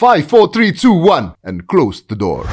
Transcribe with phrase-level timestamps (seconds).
[0.00, 2.48] 5, 4, 3, 2, 1, and close the door.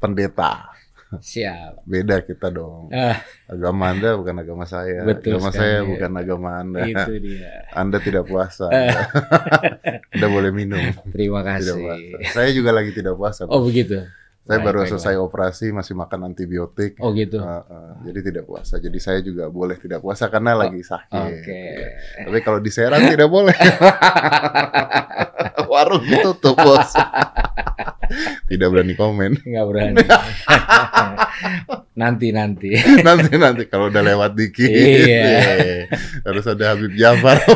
[0.00, 0.72] Pendeta.
[1.20, 1.84] Siap.
[1.84, 2.88] Beda kita dong.
[2.90, 5.04] Ah, Agama Anda bukan agama saya.
[5.04, 5.60] Betul agama sekali.
[5.60, 6.80] saya bukan agama Anda.
[6.82, 7.68] itu dia.
[7.76, 8.72] Anda tidak puasa.
[10.16, 10.80] Anda boleh minum.
[11.12, 11.76] Terima Tidak kasih.
[11.76, 12.32] puasa.
[12.32, 13.44] Saya juga lagi tidak puasa.
[13.46, 14.00] Oh begitu.
[14.46, 16.94] Saya baik, baru baik, selesai operasi, masih makan antibiotik.
[17.02, 17.42] Oh gitu.
[17.42, 18.78] Uh, uh, jadi tidak puasa.
[18.78, 21.42] Jadi saya juga boleh tidak puasa karena lagi sakit.
[21.42, 21.62] Oke.
[22.30, 23.50] Tapi kalau di Serang tidak boleh.
[25.74, 26.94] Warung ditutup bos.
[28.46, 29.42] tidak berani komen.
[29.42, 29.98] Nggak berani.
[32.06, 32.70] nanti nanti.
[33.02, 34.70] nanti nanti kalau udah lewat dikit.
[34.70, 35.26] Iya.
[35.58, 35.90] eh,
[36.22, 37.42] harus ada Habib Jafar.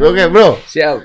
[0.00, 0.96] Oke bro, Siap.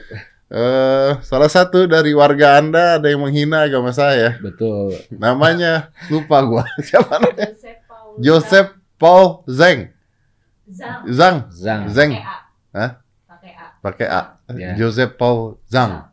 [0.50, 4.34] Eh, salah satu dari warga anda ada yang menghina agama saya.
[4.42, 4.98] Betul.
[5.14, 6.66] Namanya lupa gua.
[6.90, 7.54] Siapa namanya?
[8.18, 9.94] Joseph Paul Zeng.
[10.66, 11.38] Zang Zang.
[11.54, 11.82] Zang.
[11.94, 12.12] Zeng.
[12.18, 12.38] pakai A.
[12.74, 12.92] Hah?
[13.30, 13.66] Pakai A.
[13.78, 14.22] Pakai A.
[14.58, 14.74] Ya.
[14.74, 16.10] Joseph Paul Zang.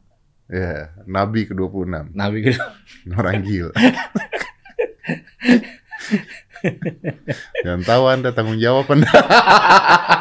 [0.53, 2.12] Ya, Nabi ke-26.
[2.12, 2.61] Nabi gitu.
[3.19, 3.73] Orang gila.
[7.65, 9.11] Jangan tahu Anda tanggung jawab Anda.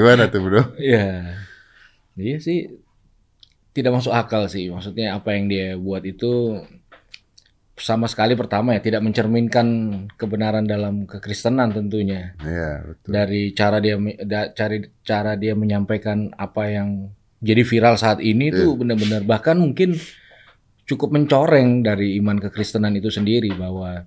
[0.00, 0.62] Gimana tuh bro?
[0.80, 1.36] Iya.
[2.16, 2.72] Iya sih
[3.70, 4.72] tidak masuk akal sih.
[4.72, 6.56] Maksudnya apa yang dia buat itu
[7.76, 9.66] sama sekali pertama ya tidak mencerminkan
[10.16, 12.32] kebenaran dalam kekristenan tentunya.
[12.40, 13.08] Iya betul.
[13.12, 17.08] Dari cara dia da- cari cara dia menyampaikan apa yang
[17.40, 18.64] jadi viral saat ini Iya.
[18.64, 19.96] tuh benar-benar bahkan mungkin
[20.84, 24.04] cukup mencoreng dari iman kekristenan itu sendiri bahwa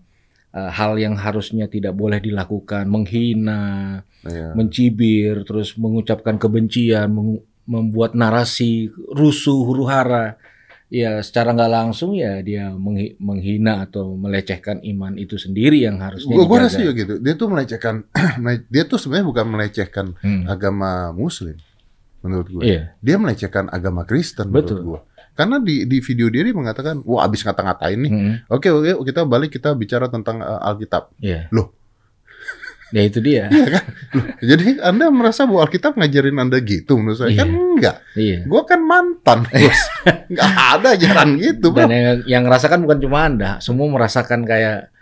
[0.53, 4.53] eh, hal yang harusnya tidak boleh dilakukan, menghina, Iya.
[4.53, 10.37] mencibir, terus mengucapkan kebencian, meng- membuat narasi rusuh, huru hara.
[10.87, 16.37] Ya, secara nggak langsung ya dia menghi- menghina atau melecehkan iman itu sendiri yang harusnya
[16.37, 17.13] Gue rasa juga gitu.
[17.17, 18.05] Dia tuh melecehkan.
[18.69, 20.45] dia tuh sebenarnya bukan melecehkan Hmm.
[20.45, 21.57] agama Muslim.
[22.21, 22.61] Menurut gue.
[22.63, 24.47] Iya, Dia melecehkan agama Kristen.
[24.47, 24.79] Menurut Betul.
[24.85, 24.99] gue.
[25.33, 28.11] Karena di di video dia dia mengatakan, wah abis ngata-ngatain nih.
[28.13, 28.33] Mm-mm.
[28.47, 31.09] Oke oke kita balik kita bicara tentang uh, Alkitab.
[31.17, 31.49] iya.
[31.49, 31.73] Loh.
[32.93, 33.49] Ya itu dia.
[33.53, 33.83] Iya kan?
[34.13, 37.33] Loh, jadi Anda merasa bahwa Alkitab ngajarin Anda gitu menurut saya?
[37.33, 37.57] Kan Iya.
[37.57, 37.95] enggak.
[38.13, 38.37] Iya.
[38.45, 39.81] Gua kan mantan, bos.
[40.29, 41.81] Enggak ada ajaran gitu, bro.
[41.81, 44.93] Dan yang, yang ngerasakan bukan cuma Anda, semua merasakan kayak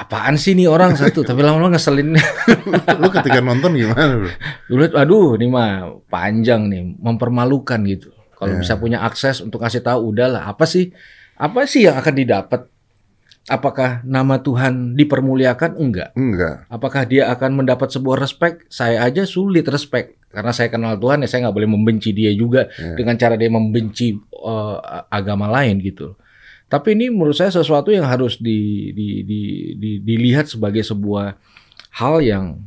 [0.00, 2.16] apaan sih nih orang satu, tapi lama-lama ngeselin.
[3.04, 4.32] Lu ketika nonton gimana, bro?
[4.72, 5.68] Dulu aduh ini mah
[6.08, 8.08] panjang nih, mempermalukan gitu.
[8.40, 8.60] Kalau Iya.
[8.64, 10.96] bisa punya akses untuk kasih tahu udahlah apa sih
[11.36, 12.60] apa sih yang akan didapat?
[13.44, 15.74] Apakah nama Tuhan dipermuliakan?
[15.74, 16.12] Enggak.
[16.14, 16.68] Enggak.
[16.68, 18.68] Apakah dia akan mendapat sebuah respect?
[18.68, 22.70] Saya aja sulit respect karena saya kenal Tuhan ya saya nggak boleh membenci dia juga
[22.70, 22.94] Iya.
[22.94, 24.76] dengan cara dia membenci eh,
[25.08, 26.14] agama lain gitu.
[26.64, 29.40] Tapi ini menurut saya sesuatu yang harus di, di, di,
[29.74, 31.34] di- dilihat sebagai sebuah
[31.98, 32.62] hal yang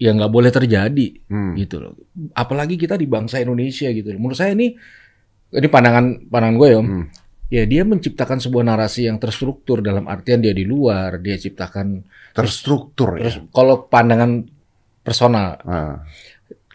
[0.00, 1.52] yang nggak boleh terjadi Hmm.
[1.54, 1.92] gitu loh.
[2.32, 4.18] Apalagi kita di bangsa Indonesia gitu loh.
[4.18, 4.72] Menurut saya ini
[5.50, 6.80] ini pandangan pandangan gue ya.
[6.80, 7.04] Hmm.
[7.50, 13.18] Ya dia menciptakan sebuah narasi yang terstruktur dalam artian dia di luar, dia ciptakan Terstruktur
[13.18, 13.26] ya.
[13.26, 14.46] terus kalau pandangan
[15.02, 16.06] personal, Ah.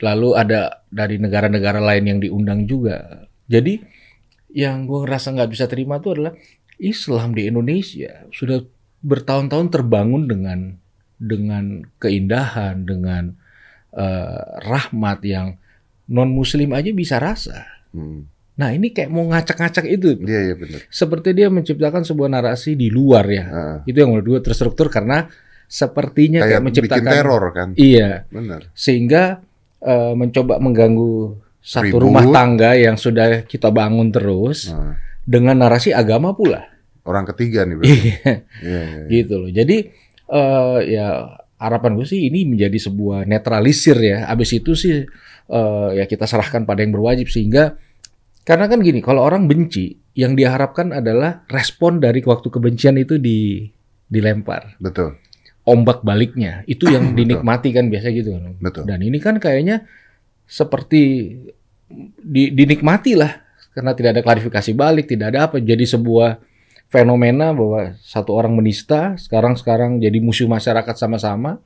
[0.03, 3.23] lalu ada dari negara-negara lain yang diundang juga.
[3.47, 3.79] Jadi
[4.51, 6.35] yang gue ngerasa nggak bisa terima itu adalah
[6.75, 8.59] Islam di Indonesia sudah
[8.99, 10.59] bertahun-tahun terbangun dengan
[11.17, 13.33] dengan keindahan, dengan
[13.91, 15.55] eh, rahmat yang
[16.05, 17.65] non Muslim aja bisa rasa.
[17.89, 18.27] Hmm.
[18.55, 20.15] Nah ini kayak mau ngacak-ngacak itu.
[20.21, 20.79] Iya iya benar.
[20.87, 23.43] Seperti dia menciptakan sebuah narasi di luar ya.
[23.47, 23.77] Ah.
[23.83, 25.27] Itu yang menurut gue terstruktur karena
[25.65, 27.67] sepertinya kayak, Kayak menciptakan bikin teror kan.
[27.75, 28.61] Iya, Benar.
[28.71, 29.23] sehingga
[29.81, 32.01] eh, mencoba mengganggu satu Ribut.
[32.05, 34.93] rumah tangga yang sudah kita bangun terus Ah.
[35.25, 36.69] dengan narasi agama pula.
[37.01, 37.75] Orang ketiga nih.
[37.81, 37.89] Iya,
[38.61, 39.03] Iya iya.
[39.09, 39.49] gitu loh.
[39.49, 39.89] Jadi
[40.29, 44.29] eh, ya harapan gue sih ini menjadi sebuah netralisir ya.
[44.29, 45.05] Abis itu sih
[45.49, 47.77] eh, ya kita serahkan pada yang berwajib sehingga
[48.45, 53.65] karena kan gini, kalau orang benci, yang diharapkan adalah respon dari waktu kebencian itu di
[54.05, 54.77] dilempar.
[54.77, 55.17] Betul.
[55.65, 58.53] Ombak baliknya itu yang dinikmati kan biasa gitu kan.
[58.61, 58.85] Betul.
[58.85, 59.89] Dan ini kan kayaknya
[60.45, 61.33] seperti
[62.21, 63.33] di, dinikmati lah
[63.73, 65.57] karena tidak ada klarifikasi balik, tidak ada apa.
[65.57, 66.37] Jadi sebuah
[66.95, 71.59] fenomena bahwa satu orang menista sekarang sekarang jadi musuh masyarakat sama-sama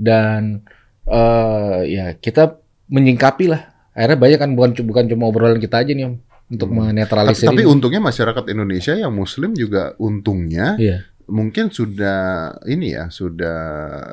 [0.00, 0.64] dan
[1.04, 2.56] eh, ya kita
[2.88, 3.62] menyingkapi lah.
[3.94, 6.76] Akhirnya banyak kan bukan bukan cuma obrolan kita aja nih Om untuk Hmm.
[6.76, 7.70] Tapi, menetralisir tapi ini.
[7.70, 11.04] untungnya masyarakat Indonesia yang Muslim juga untungnya Iya.
[11.26, 12.20] Mungkin sudah
[12.64, 13.58] ini ya sudah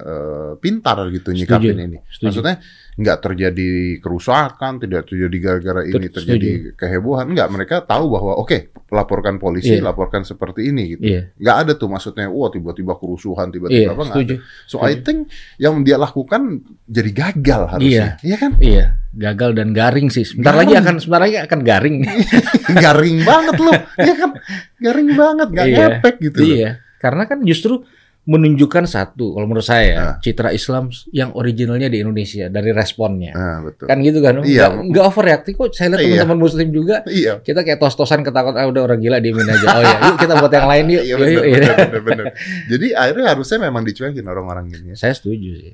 [0.01, 1.97] eh, pintar gitu nyikapin ini.
[2.05, 2.25] Setuju.
[2.41, 2.55] Maksudnya
[2.91, 7.31] nggak terjadi kerusakan, tidak terjadi gara-gara ini Ter- terjadi kehebohan.
[7.31, 9.87] Nggak, mereka tahu bahwa oke laporkan polisi, Iya.
[9.87, 11.03] laporkan seperti ini gitu.
[11.05, 14.35] Iya, Nggak ada tuh maksudnya, wah tiba-tiba kerusuhan, iya, tiba-tiba apa nggak setuju.
[14.35, 14.67] ada.
[14.67, 16.41] So I think yang dia lakukan
[16.85, 18.19] jadi gagal harusnya.
[18.19, 18.51] Iya kan?
[18.59, 20.27] Iya, gagal dan garing sih.
[20.27, 20.61] Sebentar Garing.
[20.61, 21.97] lagi akan sebentar lagi akan garing.
[22.83, 23.79] Garing banget loh.
[23.97, 24.31] Iya kan?
[24.77, 25.79] Garing banget, nggak Iya.
[25.79, 26.39] ngepek gitu.
[26.43, 26.71] loh.
[27.01, 27.81] Iya, karena kan justru
[28.21, 30.15] menunjukkan satu kalau menurut saya ya, Ah.
[30.21, 33.33] citra Islam yang originalnya di Indonesia dari responnya.
[33.33, 33.89] Nah, betul.
[33.89, 34.45] Kan gitu kan?
[34.45, 34.69] Iya.
[34.69, 35.73] Nggak, nggak overreacting kok.
[35.73, 36.09] Saya lihat Iya.
[36.21, 37.41] teman-teman muslim juga Iya.
[37.41, 39.65] kita kayak tos-tosan ketakut ah udah orang gila diemin aja.
[39.67, 41.01] Oh ya, yuk kita buat yang lain yuk.
[41.01, 41.55] Iya Yuk, benar, yuk, yuk.
[41.57, 42.25] benar, benar, benar.
[42.69, 44.95] Jadi akhirnya harusnya memang dicuekin orang-orang gini ya.
[44.95, 45.73] Saya setuju sih.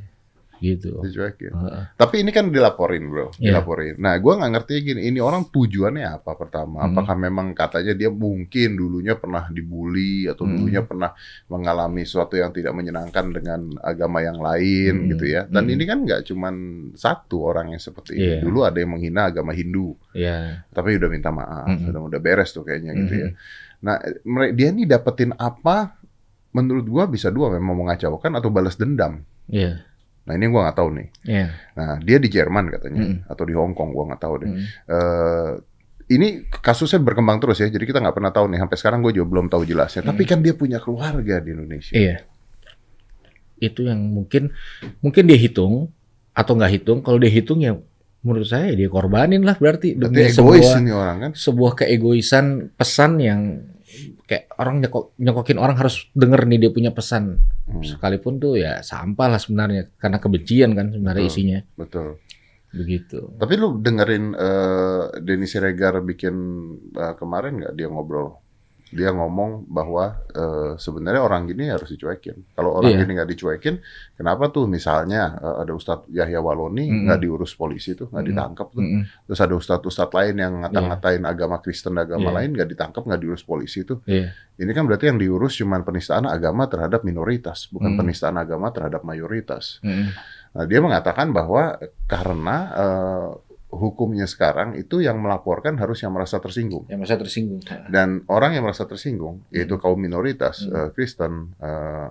[0.57, 0.91] Gitu.
[0.99, 1.53] Dicuekin.
[1.53, 1.83] Heeh.
[1.93, 3.55] Tapi ini kan dilaporin bro, Iya.
[3.57, 3.95] dilaporin.
[3.97, 6.83] Nah, gua nggak ngerti gini, ini orang tujuannya apa pertama?
[6.83, 6.93] Hmm.
[6.93, 10.53] Apakah memang katanya dia mungkin dulunya pernah dibully atau Hmm.
[10.57, 11.11] dulunya pernah
[11.47, 15.07] mengalami sesuatu yang tidak menyenangkan dengan agama yang lain Hmm.
[15.13, 15.45] gitu ya?
[15.45, 15.73] Dan Hmm.
[15.73, 16.55] ini kan nggak cuman
[16.93, 18.27] satu orang yang seperti ini.
[18.37, 18.39] Iya.
[18.41, 20.65] Dulu ada yang menghina agama Hindu, Iya.
[20.69, 21.89] tapi udah minta maaf, Hmm.
[21.89, 23.29] udah udah beres tuh kayaknya gitu ya.
[23.29, 23.35] Mhm.
[23.77, 24.01] Nah,
[24.51, 25.93] dia nih dapetin apa?
[26.49, 29.21] Menurut gua bisa dua memang mengacaukan atau balas dendam.
[29.45, 29.85] Iya.
[30.27, 31.07] Nah ini gua nggak tahu nih.
[31.23, 31.45] Iya.
[31.73, 33.17] Nah dia di Jerman katanya Mm.
[33.25, 34.49] atau di Hong Kong gua nggak tahu deh.
[34.51, 34.59] Mm.
[34.85, 35.51] Eh,
[36.07, 38.59] ini kasusnya berkembang terus ya, jadi kita nggak pernah tahu nih.
[38.59, 40.03] Sampai sekarang gue juga belum tahu jelasnya.
[40.03, 40.29] Tapi Mm.
[40.29, 41.91] kan dia punya keluarga di Indonesia.
[41.91, 42.23] Iya.
[43.57, 44.53] Itu yang mungkin
[44.99, 45.89] mungkin dia hitung
[46.31, 46.99] atau nggak hitung.
[47.01, 47.73] Kalau dia hitung ya
[48.21, 51.31] menurut saya dia korbanin lah berarti Berarti egois sebuah ini orang kan.
[51.33, 52.45] sebuah keegoisan
[52.75, 53.41] pesan yang
[54.25, 58.79] kayak orang nyekok, nyekokin orang harus denger nih dia punya pesan Hmm, sekalipun tuh ya
[58.79, 61.33] sampah lah sebenarnya karena kebencian kan sebenarnya Betul.
[61.35, 62.07] isinya betul.
[62.71, 63.19] begitu.
[63.35, 66.35] Tapi lu dengerin eh, Denny Siregar bikin
[66.95, 68.39] eh, kemarin nggak dia ngobrol?
[68.89, 72.55] Dia ngomong bahwa eh, sebenarnya orang gini harus dicuekin.
[72.55, 72.99] Kalau orang Iya.
[73.03, 73.75] gini nggak dicuekin,
[74.13, 78.31] kenapa tuh misalnya eh, ada Ustadz Yahya Waloni nggak diurus polisi tuh, nggak Mm-mm.
[78.31, 78.83] ditangkap tuh.
[78.83, 79.03] Mm-mm.
[79.27, 82.35] Terus ada ustadz-ustadz lain yang ngata-ngatain agama Kristen, agama Iya.
[82.39, 83.99] lain nggak ditangkap, nggak diurus polisi itu.
[84.07, 84.31] Iya.
[84.57, 87.99] Ini kan berarti yang diurus cuma penistaan agama terhadap minoritas, bukan Hmm.
[87.99, 89.77] penistaan agama terhadap mayoritas.
[89.83, 90.09] Mm-mm.
[90.47, 93.29] Nah, dia mengatakan bahwa karena eh,
[93.67, 96.87] hukumnya sekarang itu yang melaporkan harus yang merasa tersinggung.
[96.87, 97.59] Ya masa tersinggung.
[97.91, 99.83] Dan orang yang merasa tersinggung, yaitu Hmm.
[99.83, 100.73] kaum minoritas, Hmm.
[100.73, 102.07] eh, Kristen, eh,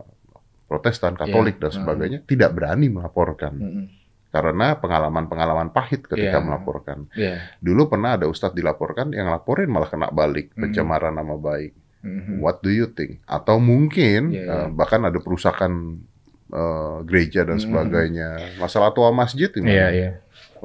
[0.66, 1.62] Protestan, Katolik, Iya.
[1.62, 1.78] dan Hmm.
[1.80, 3.54] sebagainya, tidak berani melaporkan.
[3.54, 3.84] Mm-mm.
[4.28, 6.44] Karena pengalaman-pengalaman pahit ketika Iya.
[6.44, 6.98] melaporkan.
[7.14, 7.38] Iya.
[7.62, 10.66] Dulu pernah ada ustadz dilaporkan, yang laporin malah kena balik, Hmm.
[10.66, 11.72] pencemaran nama baik.
[12.02, 12.42] Mm-mm.
[12.42, 13.22] What do you think?
[13.24, 14.56] Atau mungkin Iya, iya.
[14.66, 16.02] eh, bahkan ada perusakan
[16.46, 17.66] eh, gereja dan Hmm.
[17.66, 18.28] sebagainya.
[18.62, 19.66] Masalah tua masjid ini.
[19.66, 20.10] Iya, iya.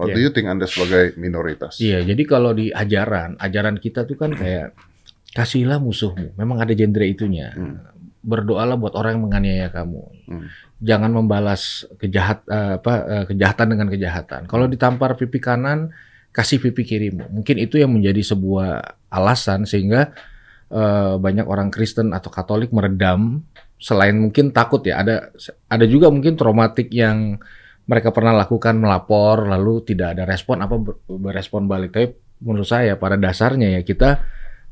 [0.01, 0.15] What Iya.
[0.17, 1.77] do you think Anda sebagai minoritas?
[1.77, 4.73] Iya, jadi kalau di ajaran, ajaran kita tuh kan kayak
[5.37, 6.33] kasihlah musuhmu.
[6.33, 7.53] Memang ada genre itunya.
[7.53, 7.85] Hmm.
[8.25, 10.01] Berdoalah buat orang yang menganiaya kamu.
[10.25, 10.49] Hmm.
[10.81, 14.49] Jangan membalas kejahat eh, apa eh, kejahatan dengan kejahatan.
[14.49, 15.93] Kalau ditampar pipi kanan,
[16.33, 17.29] kasih pipi kirimu.
[17.29, 20.17] Mungkin itu yang menjadi sebuah alasan sehingga
[20.73, 23.45] eh, banyak orang Kristen atau Katolik meredam
[23.77, 25.05] selain mungkin takut ya.
[25.05, 25.29] Ada
[25.69, 27.37] ada juga mungkin traumatik yang
[27.91, 31.91] mereka pernah lakukan melapor lalu tidak ada respon apa ber- berespon balik.
[31.91, 32.07] Tapi
[32.39, 34.23] menurut saya pada dasarnya ya kita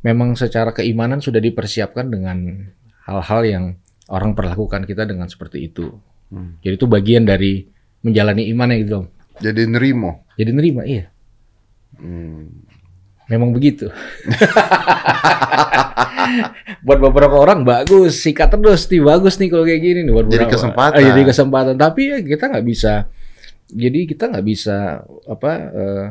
[0.07, 2.63] memang secara keimanan sudah dipersiapkan dengan
[3.03, 3.65] hal-hal yang
[4.07, 5.91] orang perlakukan kita dengan seperti itu.
[6.31, 6.55] Hmm.
[6.63, 7.67] Jadi itu bagian dari
[8.07, 8.99] menjalani iman ya gitu.
[9.43, 10.23] Jadi nerimo.
[10.39, 11.11] Jadi nerima, iya.
[11.99, 12.63] Hmm.
[13.29, 13.93] Memang begitu.
[16.85, 20.45] Buat beberapa orang bagus, sikat terus nih bagus nih kalau kayak gini nih buat Jadi
[20.45, 20.53] beberapa.
[20.57, 20.97] kesempatan.
[20.97, 21.75] Ah, jadi kesempatan.
[21.77, 22.93] Tapi ya kita nggak bisa.
[23.69, 26.05] Jadi kita nggak bisa apa eh,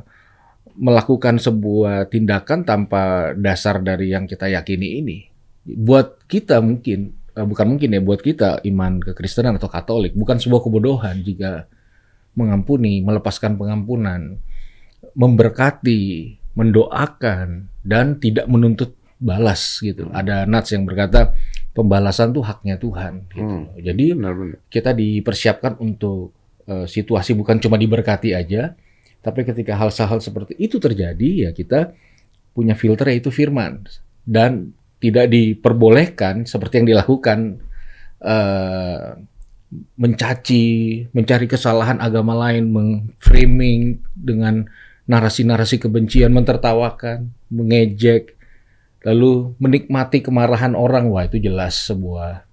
[0.79, 5.19] melakukan sebuah tindakan tanpa dasar dari yang kita yakini ini.
[5.67, 10.63] Buat kita mungkin eh, bukan mungkin ya buat kita iman kekristenan atau Katolik bukan sebuah
[10.63, 11.67] kebodohan jika
[12.39, 14.39] mengampuni, melepaskan pengampunan,
[15.19, 20.11] memberkati, mendoakan dan tidak menuntut balas gitu.
[20.11, 21.31] Ada nats yang berkata
[21.71, 23.47] pembalasan tuh haknya Tuhan gitu.
[23.47, 23.71] Hmm.
[23.79, 24.59] Jadi Benar-benar.
[24.67, 26.35] kita dipersiapkan untuk
[26.67, 28.75] eh, situasi bukan cuma diberkati aja,
[29.23, 31.95] tapi ketika hal-hal seperti itu terjadi ya kita
[32.51, 33.87] punya filter yaitu firman
[34.27, 37.63] dan tidak diperbolehkan seperti yang dilakukan
[38.27, 39.15] eh,
[39.95, 40.67] mencaci,
[41.13, 44.67] mencari kesalahan agama lain, mengframing dengan
[45.09, 48.37] narasi-narasi kebencian, mentertawakan, mengejek,
[49.03, 51.09] lalu menikmati kemarahan orang.
[51.09, 52.45] Wah, itu jelas sebuah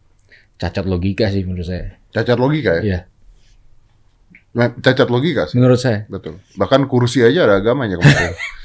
[0.56, 2.00] cacat logika sih menurut saya.
[2.16, 2.84] Cacat logika ya?
[2.84, 3.00] Iya.
[4.56, 5.60] Nah, Cacat logika sih.
[5.60, 6.08] Menurut saya.
[6.08, 6.40] Betul.
[6.56, 8.34] Bahkan kursi aja ada agamanya kemarin.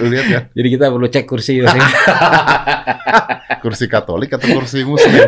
[0.00, 1.80] Lu lihat ya, Jadi kita perlu cek kursi masing
[3.62, 5.20] kursi Katolik atau kursi Muslim?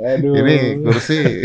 [0.00, 0.32] Aduh.
[0.40, 1.44] Ini kursi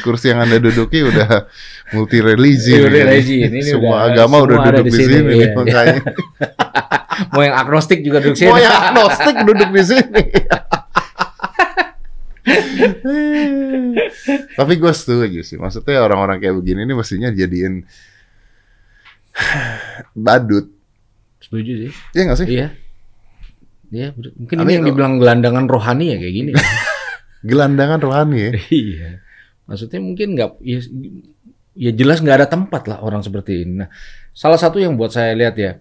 [0.00, 1.44] kursi yang Anda duduki udah
[1.92, 2.80] multi religi.
[2.80, 3.44] Udah religi.
[3.44, 5.48] Ini Semua udah- agama semua udah duduk di di sini, sini, iya, nih, iya.
[5.52, 6.00] makanya.
[7.32, 8.48] mau yang agnostik juga duduk sini.
[8.48, 10.22] Mau yang agnostik duduk di sini.
[14.56, 15.56] Tapi gue setuju sih.
[15.58, 17.84] Maksudnya orang-orang kayak begini ini mestinya jadiin
[20.14, 20.66] badut.
[21.40, 21.92] Setuju sih.
[22.16, 22.48] Iya nggak sih?
[22.48, 22.68] Iya.
[23.86, 26.50] Iya, mungkin Tapi ini yang dibilang gelandangan rohani ya kayak gini.
[27.50, 28.50] Gelandangan rohani ya.
[28.82, 29.10] iya.
[29.70, 30.78] Maksudnya mungkin nggak ya,
[31.78, 33.86] ya jelas nggak ada tempat lah orang seperti ini.
[33.86, 33.88] Nah,
[34.34, 35.78] salah satu yang buat saya lihat ya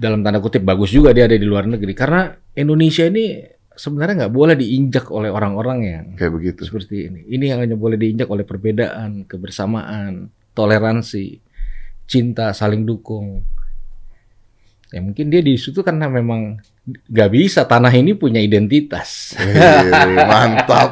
[0.00, 3.44] dalam tanda kutip bagus juga dia ada di luar negeri karena Indonesia ini
[3.76, 6.60] sebenarnya nggak boleh diinjak oleh orang-orang yang Kayak begitu.
[6.66, 7.20] seperti ini.
[7.30, 11.40] Ini yang hanya boleh diinjak oleh perbedaan, kebersamaan, toleransi,
[12.10, 13.46] cinta, saling dukung.
[14.90, 16.58] Ya mungkin dia di situ karena memang
[17.06, 19.38] nggak bisa tanah ini punya identitas.
[19.38, 19.54] Eh,
[20.26, 20.90] mantap.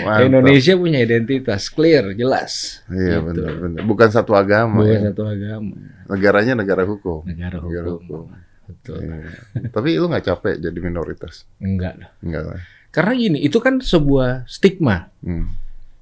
[0.00, 0.24] mantap.
[0.24, 2.80] Indonesia punya identitas clear, jelas.
[2.88, 3.26] Iya Gitu.
[3.28, 3.80] benar benar.
[3.84, 4.80] Bukan satu agama.
[4.80, 5.12] Bukan ya.
[5.12, 5.74] satu agama,
[6.08, 7.20] Negaranya negara hukum.
[7.26, 7.68] negara hukum.
[7.68, 8.24] Negara hukum.
[8.64, 8.98] Betul.
[9.02, 9.68] Iya.
[9.68, 11.44] Tapi lu nggak capek jadi minoritas?
[11.58, 12.10] Enggak lah.
[12.22, 12.60] Enggak lah.
[12.90, 15.12] Karena gini, itu kan sebuah stigma.
[15.20, 15.52] Hmm.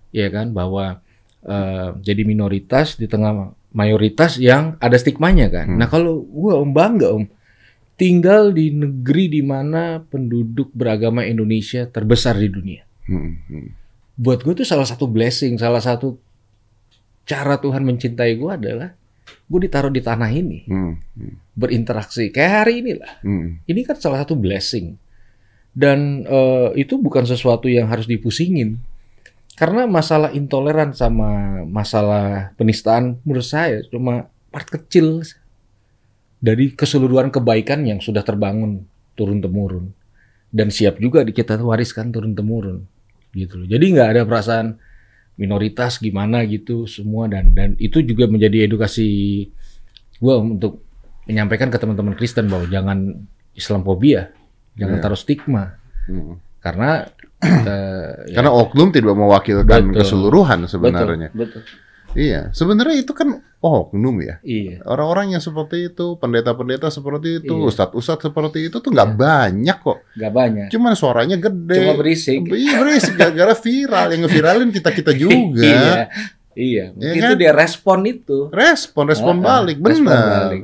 [0.09, 1.05] ya kan bahwa
[1.45, 5.67] eh, jadi minoritas di tengah mayoritas yang ada stigmanya kan.
[5.71, 5.79] Hmm.
[5.79, 7.29] Nah kalau gua om bangga om
[7.99, 12.83] tinggal di negeri di mana penduduk beragama Indonesia terbesar di dunia.
[13.11, 13.35] Hmm.
[13.51, 13.69] Hmm.
[14.19, 16.19] Buat gue itu salah satu blessing, salah satu
[17.29, 18.95] cara Tuhan mencintai gua adalah
[19.29, 20.97] gue ditaruh di tanah ini Hmm.
[21.19, 21.35] Hmm.
[21.53, 23.21] berinteraksi kayak hari ini lah.
[23.21, 23.61] Hmm.
[23.67, 24.97] Ini kan salah satu blessing.
[25.75, 28.79] Dan eh, itu bukan sesuatu yang harus dipusingin.
[29.59, 35.27] Karena masalah intoleran sama masalah penistaan menurut saya cuma part kecil
[36.39, 38.87] dari keseluruhan kebaikan yang sudah terbangun
[39.19, 39.91] turun temurun
[40.55, 42.87] dan siap juga di- kita wariskan turun temurun
[43.35, 43.67] gitu loh.
[43.67, 44.79] Jadi nggak ada perasaan
[45.35, 49.51] minoritas gimana gitu semua dan dan itu juga menjadi edukasi
[50.19, 50.87] gua untuk
[51.27, 54.31] menyampaikan ke teman-teman Kristen bahwa jangan Islamophobia,
[54.79, 55.03] jangan Iya.
[55.03, 55.75] taruh stigma
[56.09, 56.41] Hmm.
[56.59, 57.07] Karena
[57.39, 57.77] kita,
[58.27, 59.97] ya, Karena oknum tidak mewakilkan Betul.
[59.97, 61.31] keseluruhan betul, sebenarnya.
[61.31, 61.63] betul,
[62.09, 64.41] Iya, sebenarnya itu kan oknum ya.
[64.41, 67.69] iya, Orang-orang yang seperti itu, pendeta-pendeta seperti itu, Iya.
[67.69, 69.99] ustadz-ustadz seperti itu tuh nggak banyak kok.
[70.17, 71.79] nggak banyak, Cuman suaranya gede.
[71.79, 72.49] cuma berisik.
[72.49, 74.07] Iya berisik gara-gara viral.
[74.11, 75.63] Yang ngeviralin kita-kita juga.
[75.63, 76.09] iya,
[76.57, 77.29] iya, kan?
[77.29, 79.77] itu dia respon itu, Respon, respon Ah, balik.
[79.79, 80.49] respon Benar.
[80.49, 80.63] balik.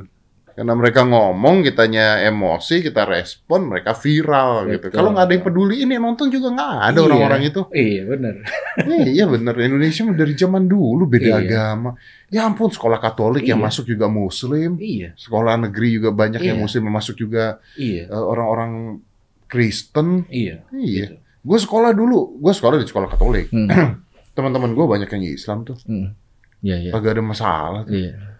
[0.55, 4.87] Karena mereka ngomong, kitanya emosi, kita respon, mereka viral gitu.
[4.87, 4.95] Betul.
[4.95, 7.05] Kalau nggak ada yang peduli, ini yang nonton juga nggak ada Iya.
[7.05, 7.61] orang-orang itu.
[7.75, 8.35] Iya benar.
[8.79, 11.43] Eh, iya bener, Indonesia dari zaman dulu beda Iya.
[11.43, 11.91] agama.
[12.31, 13.67] Ya ampun, sekolah Katolik yang Iya.
[13.67, 16.63] masuk juga Muslim, Iya, sekolah negeri juga banyak yang Iya.
[16.63, 19.03] Muslim yang masuk juga iya, eh, orang-orang
[19.45, 20.23] Kristen.
[20.31, 20.63] iya.
[20.71, 21.15] Iya, gitu.
[21.45, 23.51] gue sekolah dulu, gue sekolah di sekolah Katolik.
[23.51, 23.67] Hmm.
[24.35, 26.15] Teman-teman gue banyak yang Islam tuh, Hmm.
[26.63, 26.91] Iya, iya.
[26.95, 27.83] kagak ada masalah.
[27.83, 27.91] Tuh.
[27.91, 28.39] Iya.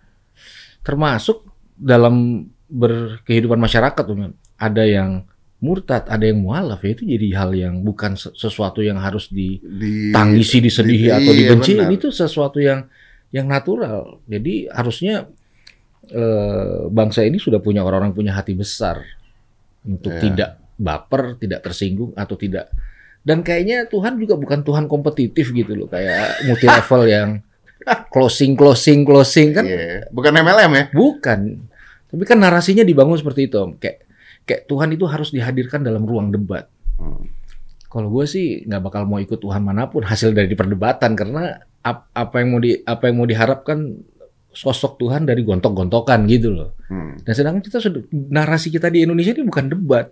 [0.80, 1.44] Termasuk
[1.76, 5.24] dalam berkehidupan masyarakat tuh, ada yang
[5.60, 10.60] murtad, ada yang mualaf ya itu jadi hal yang bukan se- sesuatu yang harus ditangisi,
[10.60, 11.72] Di, disedihi di- atau iya, dibenci.
[11.74, 11.88] benar.
[11.88, 12.86] Ini tuh sesuatu yang
[13.32, 14.20] yang natural.
[14.26, 15.26] Jadi harusnya
[16.06, 19.02] eh, bangsa ini sudah punya orang-orang punya hati besar
[19.82, 20.22] untuk Iya.
[20.22, 22.70] tidak baper, tidak tersinggung atau tidak.
[23.26, 27.30] Dan kayaknya Tuhan juga bukan Tuhan kompetitif gitu loh, kayak multi level yang
[28.10, 30.10] closing, closing, closing kan Iya.
[30.10, 30.84] Bukan MLM ya?
[30.90, 31.40] Bukan.
[32.06, 33.76] Tapi kan narasinya dibangun seperti itu, Om.
[33.76, 34.06] Kayak
[34.44, 36.70] kayak Tuhan itu harus dihadirkan dalam ruang debat.
[36.96, 37.26] Hmm.
[37.86, 42.12] Kalau gue sih nggak bakal mau ikut Tuhan mana pun hasil dari perdebatan karena ap-
[42.12, 43.96] apa yang mau di apa yang mau diharapkan
[44.52, 46.76] sosok Tuhan dari gontok-gontokan gitu loh.
[46.88, 47.20] Hmm.
[47.20, 50.08] Dan sedangkan kita sudah narasi kita di Indonesia ini bukan debat,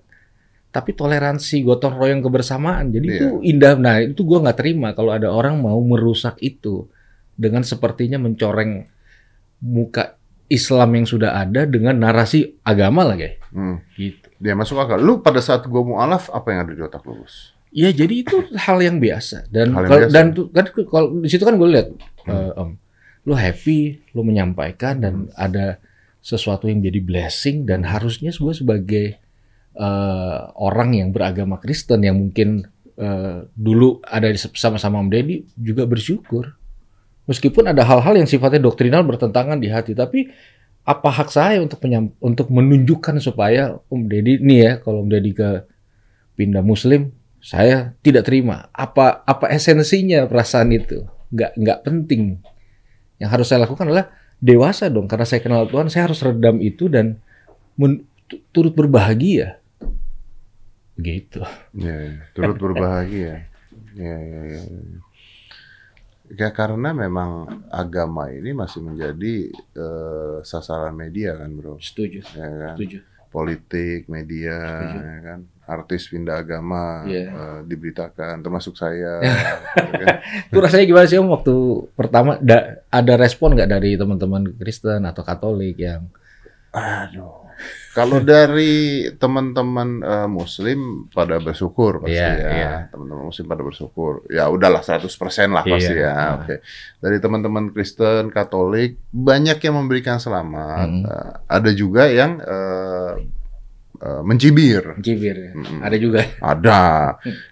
[0.69, 2.89] tapi toleransi, gotong royong kebersamaan.
[2.89, 3.15] Jadi Iya.
[3.15, 3.73] itu indah.
[3.75, 6.87] Nah itu gue nggak terima kalau ada orang mau merusak itu
[7.33, 8.85] dengan sepertinya mencoreng
[9.59, 10.15] muka
[10.47, 13.79] Islam yang sudah ada dengan narasi agama lah kayak Hmm.
[13.95, 14.27] gitu.
[14.37, 14.97] Dia masuk akal.
[14.97, 17.55] Lu pada saat gue mualaf, apa yang ada di otak lu, Bos?
[17.69, 18.35] Ya jadi itu
[18.65, 20.13] hal yang biasa dan Hal yang kalau- biasa.
[20.13, 21.87] dan tuh- kan kalau di situ kan gue lihat
[22.23, 22.29] Hmm.
[22.29, 22.71] eh, Om,
[23.23, 23.79] lu happy,
[24.11, 25.33] lu menyampaikan dan Hmm.
[25.33, 25.79] ada
[26.19, 29.05] sesuatu yang jadi blessing dan harusnya gue sebagai
[29.73, 35.89] eh, orang yang beragama Kristen yang mungkin eh, dulu ada di sama-sama Om Deddy juga
[35.89, 36.53] bersyukur
[37.29, 40.31] meskipun ada hal-hal yang sifatnya doktrinal bertentangan di hati tapi
[40.83, 45.31] apa hak saya untuk menyam- untuk menunjukkan supaya Om Deddy nih ya kalau Om Deddy
[45.31, 45.49] ke
[46.35, 52.39] pindah Muslim saya tidak terima apa apa esensinya perasaan itu nggak nggak penting
[53.21, 54.11] Yang harus saya lakukan adalah
[54.43, 57.23] dewasa dong, karena saya kenal Tuhan, saya harus redam itu dan
[57.79, 59.63] men- tu- turut berbahagia.
[60.99, 61.39] Gitu.
[61.71, 62.19] Ya, ya.
[62.35, 63.47] turut berbahagia.
[63.95, 64.61] Ya, ya, ya.
[66.35, 66.49] Ya.
[66.49, 67.31] Karena memang
[67.67, 71.75] agama ini masih menjadi eh, sasaran media kan, bro.
[71.77, 72.19] Setuju.
[72.33, 72.97] Ya kan, Setuju.
[73.29, 74.97] politik, media, Setuju.
[74.99, 77.23] ya kan, artis pindah agama Iya.
[77.27, 79.19] eh, diberitakan, termasuk saya.
[79.23, 79.33] ya
[79.99, 80.17] kan.
[80.47, 81.55] Itu rasanya gimana sih Om waktu
[81.93, 86.09] pertama da- ada respon nggak dari teman-teman Kristen atau Katolik yang
[86.73, 87.41] Aduh.
[87.93, 92.49] Kalau dari teman-teman eh, Muslim pada bersyukur pasti Iya, ya.
[92.49, 92.71] iya.
[92.89, 94.25] Teman-teman Muslim pada bersyukur.
[94.27, 95.05] Ya udahlah 100%
[95.53, 96.01] lah pasti Iya.
[96.01, 96.11] ya.
[96.11, 96.31] Ah.
[96.41, 96.55] Oke.
[96.97, 100.87] Dari teman-teman Kristen, Katolik banyak yang memberikan selamat.
[100.89, 101.05] Hmm.
[101.05, 103.11] Eh, ada juga yang eh,
[104.01, 104.97] eh, mencibir.
[104.99, 105.51] cibir ya?
[105.53, 105.79] Mm-mm.
[105.85, 106.19] Ada juga.
[106.41, 106.81] Ada.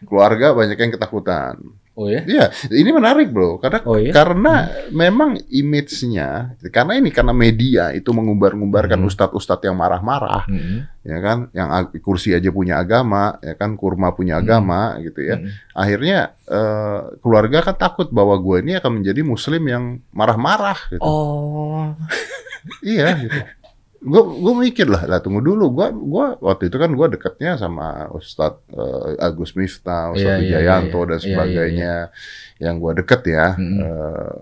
[0.03, 1.61] Keluarga banyak yang ketakutan.
[1.91, 2.23] Oh ya?
[2.23, 4.15] Iya, ini menarik bro, karena Oh ya?
[4.15, 9.11] karena memang image-nya, karena ini karena media itu mengumbar-ngumbarkan Hmm.
[9.11, 10.87] ustadz-ustadz yang marah-marah, Mm-mm.
[11.03, 11.67] ya kan, yang
[11.99, 14.43] kursi aja punya agama, ya kan, kurma punya Hmm.
[14.47, 15.35] agama, gitu ya.
[15.43, 15.51] Mm-mm.
[15.75, 16.17] Akhirnya
[16.47, 19.83] eh, keluarga kan takut bahwa gue ini akan menjadi Muslim yang
[20.15, 21.03] marah-marah, gitu.
[21.03, 21.91] Oh.
[22.85, 23.39] Iya, gitu.
[24.01, 28.09] Gue gue mikir lah, lah tunggu dulu, gue gua waktu itu kan gue dekatnya sama
[28.09, 31.93] Ustadz eh, Agus Miftah, Ustadz Iya, iya, Wijayanto iya, dan iya, sebagainya,
[32.57, 33.45] yang gue deket ya.
[33.61, 34.41] Eh,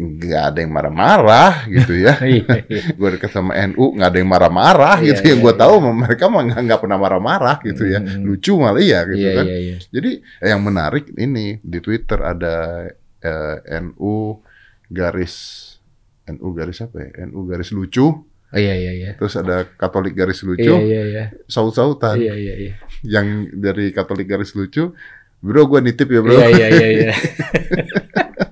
[0.00, 2.16] nggak ada yang marah-marah gitu ya.
[2.24, 2.80] Iya, iya.
[2.98, 5.22] gue deket sama NU nggak ada yang marah-marah Iya, gitu.
[5.36, 5.60] yang iya, gue iya.
[5.60, 8.00] tahu mereka mah nggak pernah marah-marah gitu ya.
[8.00, 9.44] Lucu malah iya gitu Iya, kan.
[9.44, 9.76] iya, iya.
[9.92, 12.88] Jadi yang menarik ini di Twitter ada
[13.20, 14.40] eh, NU
[14.88, 15.34] garis
[16.30, 17.10] NU garis apa ya?
[17.28, 18.06] NU garis lucu,
[18.50, 19.10] Oh, iya, iya, iya.
[19.14, 21.24] terus ada Katolik garis Iya, lucu, iya, iya.
[21.46, 22.18] saut-sautan.
[22.18, 22.74] Iya, iya, iya.
[23.06, 24.90] Yang dari Katolik garis lucu,
[25.38, 26.34] bro gue nitip ya bro.
[26.34, 27.12] Iya, iya, iya, iya.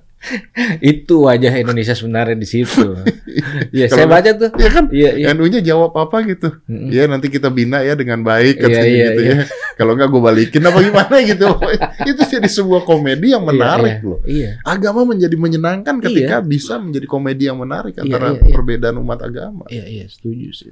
[0.79, 2.87] Itu wajah Indonesia sebenarnya di situ.
[3.69, 4.51] Iya, saya baca tuh.
[4.59, 4.85] Iya kan?
[4.91, 5.27] Iya, iya.
[5.33, 6.53] NU-nya jawab apa gitu?
[6.67, 6.91] Mm-mm.
[6.91, 9.35] Ya nanti kita bina ya dengan baik Iya, katanya iya, gitu iya.
[9.35, 9.45] ya.
[9.79, 11.47] Kalau nggak gue balikin apa gimana gitu.
[12.05, 14.21] itu jadi sebuah komedi yang menarik Iya, loh.
[14.27, 14.51] Iya.
[14.67, 18.53] Agama menjadi menyenangkan ketika bisa menjadi komedi yang menarik Iya, antara iya, iya.
[18.53, 19.65] perbedaan umat agama.
[19.71, 20.69] Iya, iya, setuju sih.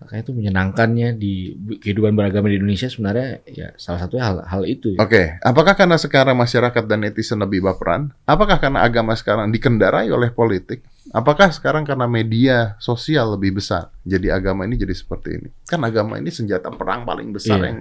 [0.00, 1.32] Makanya itu menyenangkannya di
[1.76, 4.96] kehidupan beragama di Indonesia sebenarnya ya salah satunya hal hal itu.
[4.96, 5.04] ya.
[5.04, 8.08] Oke, apakah karena sekarang masyarakat dan netizen lebih baperan?
[8.24, 10.80] Apakah karena agama sekarang dikendarai oleh politik?
[11.12, 13.92] Apakah sekarang karena media sosial lebih besar?
[14.02, 15.48] Jadi agama ini jadi seperti ini.
[15.68, 17.68] Kan agama ini senjata perang paling besar Iya.
[17.68, 17.78] yang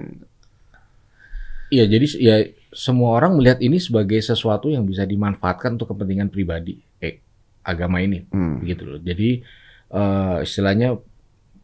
[1.70, 2.36] Iya, jadi ya
[2.74, 6.82] semua orang melihat ini sebagai sesuatu yang bisa dimanfaatkan untuk kepentingan pribadi.
[6.98, 7.22] Eh,
[7.62, 8.60] agama ini Hmm.
[8.60, 9.00] begitu loh.
[9.00, 9.46] Jadi
[9.90, 10.98] eh, istilahnya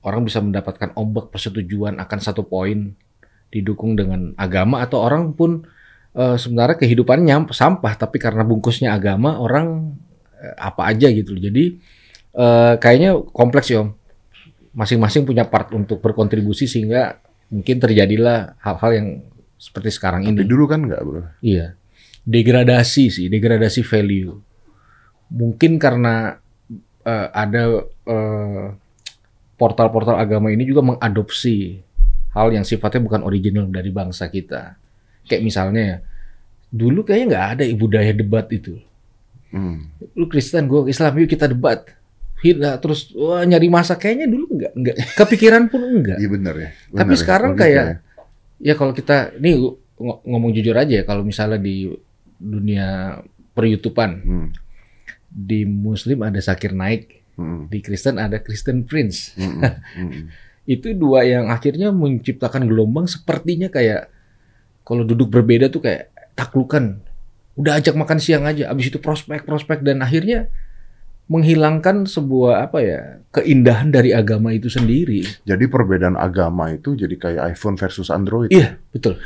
[0.05, 2.93] orang bisa mendapatkan ombak persetujuan akan satu poin
[3.49, 5.65] didukung dengan agama atau orang pun
[6.13, 9.97] eh, sebenarnya kehidupannya sampah tapi karena bungkusnya agama orang
[10.37, 11.33] eh, apa aja gitu.
[11.33, 11.41] loh.
[11.41, 11.65] Jadi
[12.37, 13.89] eh, kayaknya kompleks ya om.
[14.75, 19.07] Masing-masing punya part untuk berkontribusi sehingga mungkin terjadilah hal-hal yang
[19.55, 20.43] seperti sekarang Tapi ini.
[20.43, 21.23] dulu kan nggak bro.
[21.39, 21.79] Iya.
[22.27, 24.35] Degradasi sih, degradasi value.
[25.31, 26.35] Mungkin karena
[27.07, 28.65] eh, ada eh,
[29.55, 31.79] portal-portal agama ini juga mengadopsi
[32.31, 34.75] hal yang sifatnya bukan original dari bangsa kita.
[35.25, 35.97] Kayak misalnya ya,
[36.69, 38.75] dulu kayaknya nggak ada budaya debat itu.
[39.49, 39.87] Hmm.
[40.13, 41.87] Lu Kristen, gue Islam, yuk kita debat.
[42.43, 46.19] Hina, terus wah, nyari masa kayaknya dulu nggak nggak kepikiran pun enggak.
[46.19, 46.69] Iya benar ya.
[46.91, 47.95] Tapi Benar ya, sekarang logika kayak ya.
[48.59, 49.51] ya kalau kita ini
[49.95, 51.87] ng- ngomong jujur aja ya kalau misalnya di
[52.35, 53.17] dunia
[53.55, 54.47] per-YouTubean Hmm.
[55.31, 57.67] di Muslim ada Zakir Naik, Hmm.
[57.67, 59.35] di Kristen ada Kristen Prince.
[60.65, 64.09] Itu dua yang akhirnya menciptakan gelombang sepertinya kayak
[64.81, 67.03] kalau duduk berbeda tuh kayak taklukan.
[67.55, 70.51] Udah ajak makan siang aja, abis itu prospek-prospek dan akhirnya
[71.25, 72.99] menghilangkan sebuah apa ya
[73.31, 75.25] keindahan dari agama itu sendiri.
[75.41, 78.51] Jadi perbedaan agama itu jadi kayak iPhone versus Android.
[78.51, 79.17] Iya, betul.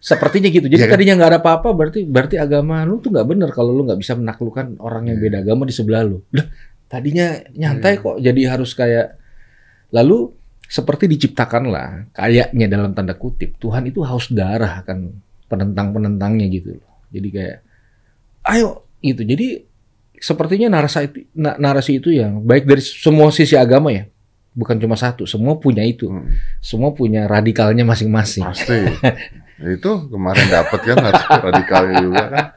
[0.00, 0.70] Sepertinya gitu.
[0.70, 0.94] Jadi Iya kan?
[0.96, 4.14] tadinya nggak ada apa-apa, berarti berarti agama lu tuh nggak bener kalau lu nggak bisa
[4.14, 5.24] menaklukkan orang yang Iya.
[5.28, 6.22] beda agama di sebelah lu.
[6.30, 6.46] Lah,
[6.86, 8.02] tadinya nyantai Iya.
[8.02, 9.18] kok, jadi harus kayak
[9.90, 10.30] lalu
[10.66, 15.14] seperti diciptakanlah kayaknya dalam tanda kutip Tuhan itu haus darah akan
[15.46, 16.78] penentang-penentangnya gitu.
[17.14, 17.56] Jadi kayak
[18.50, 19.22] ayo gitu.
[19.22, 19.62] Jadi
[20.18, 24.10] sepertinya narasi itu na- narasi itu yang baik dari semua sisi agama ya.
[24.56, 26.08] Bukan cuma satu, semua punya itu.
[26.08, 26.32] Hmm.
[26.58, 28.42] Semua punya radikalnya masing-masing.
[28.42, 28.88] Pasti.
[29.56, 30.96] Itu kemarin dapat kan
[31.42, 32.46] radikalnya juga kan.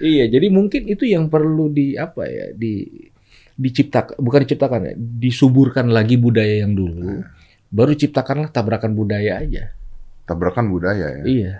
[0.00, 2.88] Iya, jadi mungkin itu yang perlu di apa ya, di
[3.60, 7.20] diciptakan bukan diciptakan ya, disuburkan lagi budaya yang dulu.
[7.68, 9.70] Baru ciptakanlah tabrakan budaya aja.
[10.24, 11.24] Tabrakan budaya ya.
[11.28, 11.52] Iya.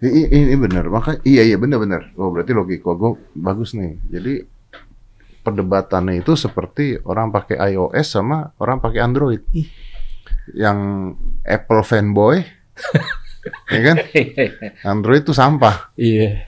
[0.00, 2.14] I- i- Ini benar, maka iya iya benar-benar.
[2.14, 3.98] Oh berarti logika gue bagus nih.
[4.08, 4.34] Jadi
[5.40, 9.40] perdebatannya itu seperti orang pakai iOS sama orang pakai Android.
[9.56, 9.68] Ih.
[10.52, 10.78] Yang
[11.42, 12.42] Apple fanboy,
[13.74, 13.96] ya kan?
[14.84, 15.90] Android tuh sampah.
[15.96, 16.44] Iya.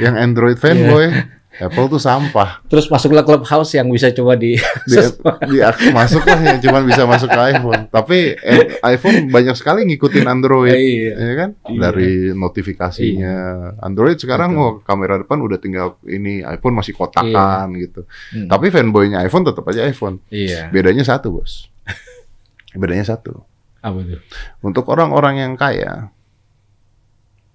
[0.00, 1.06] Yang Android fanboy,
[1.56, 2.62] Apple tuh sampah.
[2.64, 4.96] Terus masuklah clubhouse yang bisa coba di Di,
[5.50, 7.86] di aku masuk lah yang cuma bisa masuk ke iPhone.
[7.88, 10.74] Tapi eh, iPhone banyak sekali ngikutin Android.
[10.74, 11.12] Iya.
[11.14, 11.78] ya kan Iya.
[11.80, 13.34] dari notifikasinya
[13.80, 14.64] Android sekarang Betul.
[14.64, 18.48] oh kamera depan udah tinggal ini iPhone masih kotakan gitu Hmm.
[18.48, 20.68] tapi fanboynya iPhone tetap aja iPhone Iya.
[20.68, 21.68] bedanya satu bos
[22.74, 23.44] bedanya satu
[23.78, 24.20] Apa tuh?
[24.60, 26.08] untuk orang-orang yang kaya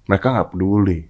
[0.06, 1.09] mereka nggak peduli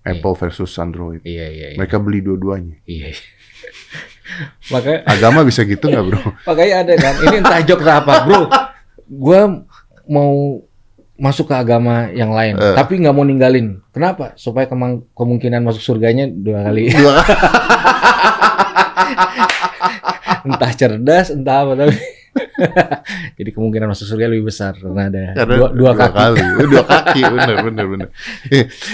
[0.00, 0.16] Iya.
[0.16, 1.76] Apple versus Android Iya iya iya.
[1.76, 3.12] mereka beli dua-duanya Iya.
[4.72, 7.14] makanya agama bisa gitu nggak bro makanya ada kan.
[7.20, 8.42] Ini entah jok apa, bro.
[9.06, 9.66] Gua
[10.06, 10.62] mau
[11.14, 12.72] masuk ke agama yang lain, Eh.
[12.72, 13.82] tapi nggak mau ninggalin.
[13.90, 14.32] Kenapa?
[14.34, 16.88] Supaya kemang- kemungkinan masuk surganya dua kali.
[16.96, 17.20] dua
[20.42, 21.96] entah cerdas, entah apa tapi.
[23.38, 26.14] Jadi kemungkinan masuk surga lebih besar karena ada Karena dua, dua kaki.
[26.14, 28.08] kali Oh, dua kaki bener bener bener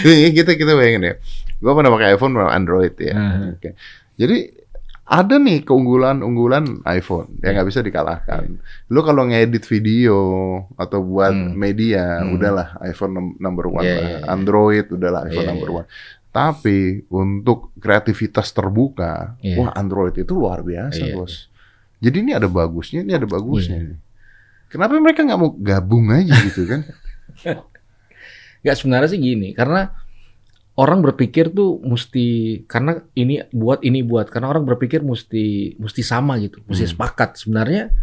[0.02, 1.14] ini kita kita bayangin ya
[1.56, 3.38] gue pernah pakai iPhone pernah Android ya Aha.
[3.52, 3.70] Oke.
[4.14, 4.38] jadi
[5.06, 8.58] ada nih keunggulan-unggulan iPhone yang nggak bisa dikalahkan.
[8.88, 10.18] Lu kalau ngedit video
[10.74, 11.54] atau buat Hmm.
[11.54, 12.34] media, Hmm.
[12.34, 14.02] udahlah iPhone num- number one Iya, lah.
[14.02, 14.26] iya, iya.
[14.26, 15.78] Android udahlah iPhone Iya, number iya.
[15.78, 15.86] one.
[16.28, 19.54] Tapi untuk kreativitas terbuka, Iya.
[19.56, 21.14] wah Android itu luar biasa Iya.
[21.14, 21.54] bos.
[21.96, 23.78] Jadi ini ada bagusnya, ini ada bagusnya.
[23.80, 23.98] Nih.
[24.68, 26.82] Kenapa mereka nggak mau gabung aja gitu kan?
[28.64, 29.94] Nggak sebenarnya sih gini, karena
[30.74, 36.34] orang berpikir tuh mesti karena ini buat ini buat karena orang berpikir mesti mesti sama
[36.42, 36.92] gitu, mesti Hmm.
[36.98, 37.38] sepakat.
[37.38, 37.94] Sebenarnya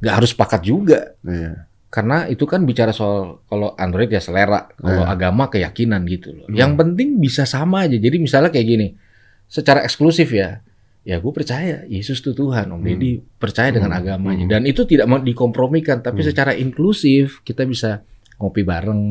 [0.00, 1.12] nggak harus sepakat juga.
[1.22, 1.68] Iya.
[1.92, 5.12] Karena itu kan bicara soal kalau Android ya selera, kalau Iya.
[5.12, 6.46] agama keyakinan gitu loh.
[6.48, 6.56] Hmm.
[6.56, 8.00] Yang penting bisa sama aja.
[8.00, 8.88] Jadi misalnya kayak gini,
[9.44, 10.64] secara eksklusif ya,
[11.02, 12.86] ya gue percaya Yesus itu Tuhan, Om Hmm.
[12.86, 14.00] Deddy percaya dengan Hmm.
[14.00, 14.44] agamanya.
[14.46, 14.52] Hmm.
[14.54, 16.28] Dan itu tidak mau dikompromikan, tapi Hmm.
[16.30, 18.06] secara inklusif kita bisa
[18.38, 19.02] ngopi bareng.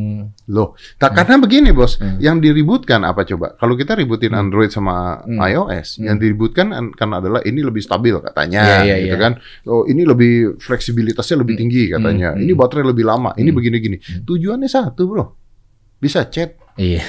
[0.51, 1.17] Loh, tak Hmm.
[1.23, 2.19] karena begini bos, Hmm.
[2.19, 3.55] yang diributkan apa coba?
[3.55, 4.43] Kalau kita ributin Hmm.
[4.43, 5.39] Android sama Hmm.
[5.39, 6.11] iOS, Hmm.
[6.11, 9.23] yang diributkan an- kan adalah ini lebih stabil katanya, Iya, iya, gitu iya.
[9.23, 9.33] kan?
[9.67, 11.63] Oh ini lebih fleksibilitasnya lebih Hmm.
[11.63, 12.35] tinggi katanya.
[12.35, 12.43] Hmm.
[12.43, 13.31] Ini baterai lebih lama.
[13.35, 13.55] Ini Hmm.
[13.55, 13.97] begini-gini.
[13.99, 14.23] Hmm.
[14.27, 15.25] Tujuannya satu bro,
[15.95, 17.03] bisa chat Iya,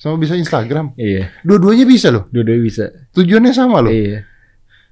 [0.00, 0.96] sama bisa Instagram.
[0.96, 1.28] iya.
[1.44, 2.24] Dua-duanya bisa loh.
[2.32, 2.84] Dua-duanya bisa.
[3.12, 3.92] Tujuannya sama loh.
[3.92, 4.24] Iya,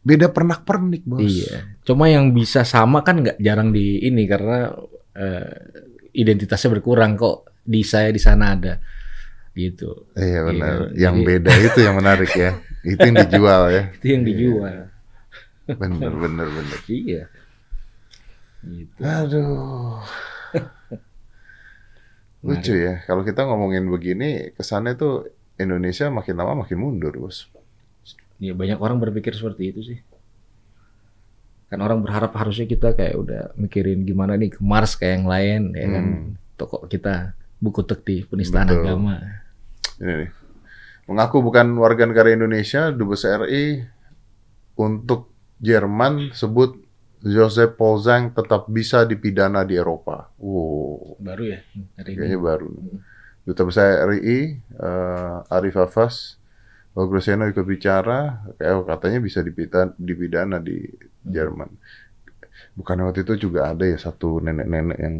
[0.04, 1.24] Beda pernak-pernik bos.
[1.24, 1.64] iya.
[1.80, 4.68] Cuma yang bisa sama kan nggak jarang di ini karena
[5.16, 5.52] eh,
[6.12, 8.76] identitasnya berkurang kok di saya di sana ada
[9.56, 10.12] gitu.
[10.12, 10.92] Iya benar.
[10.92, 12.52] Iya, yang jadi- beda itu yang menarik ya.
[12.84, 13.82] Itu yang dijual ya.
[13.90, 14.76] Itu yang dijual.
[15.66, 16.78] Bener bener bener.
[16.86, 17.22] Iya.
[18.60, 19.00] Gitu.
[19.00, 20.04] Aduh.
[22.38, 25.26] Lucu ya, kalau kita ngomongin begini, kesannya tuh
[25.58, 27.50] Indonesia makin lama makin mundur, bos.
[28.38, 29.98] Ya banyak orang berpikir seperti itu sih.
[31.68, 35.62] Kan orang berharap harusnya kita kayak udah mikirin gimana nih ke Mars kayak yang lain
[35.74, 36.04] ya kan.
[36.06, 36.30] Hmm.
[36.54, 38.82] Toko kita buku tekti penistaan Betul.
[38.86, 39.14] agama.
[39.98, 40.30] Ini nih.
[41.10, 43.82] Mengaku bukan warga negara Indonesia, Dubes RI
[44.78, 46.78] untuk Jerman sebut
[47.20, 50.30] Joseph Polzang tetap bisa dipidana di Eropa.
[50.38, 51.58] Wow, Baru ya
[51.98, 52.18] hari ini.
[52.18, 52.70] kayaknya baru.
[53.42, 56.36] Duta Besar RI, eh, Arif Hafaz,
[56.92, 60.82] Baguseno ikut bicara, kayak katanya bisa dipidana, dipidana di
[61.22, 61.70] Jerman.
[62.74, 65.14] Bukan waktu itu juga ada ya satu nenek-nenek yang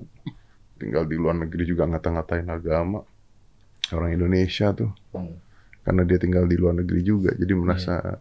[0.75, 3.03] tinggal di luar negeri juga ngata-ngatain agama
[3.91, 5.39] orang Indonesia tuh, Hmm.
[5.83, 8.19] karena dia tinggal di luar negeri juga, jadi merasa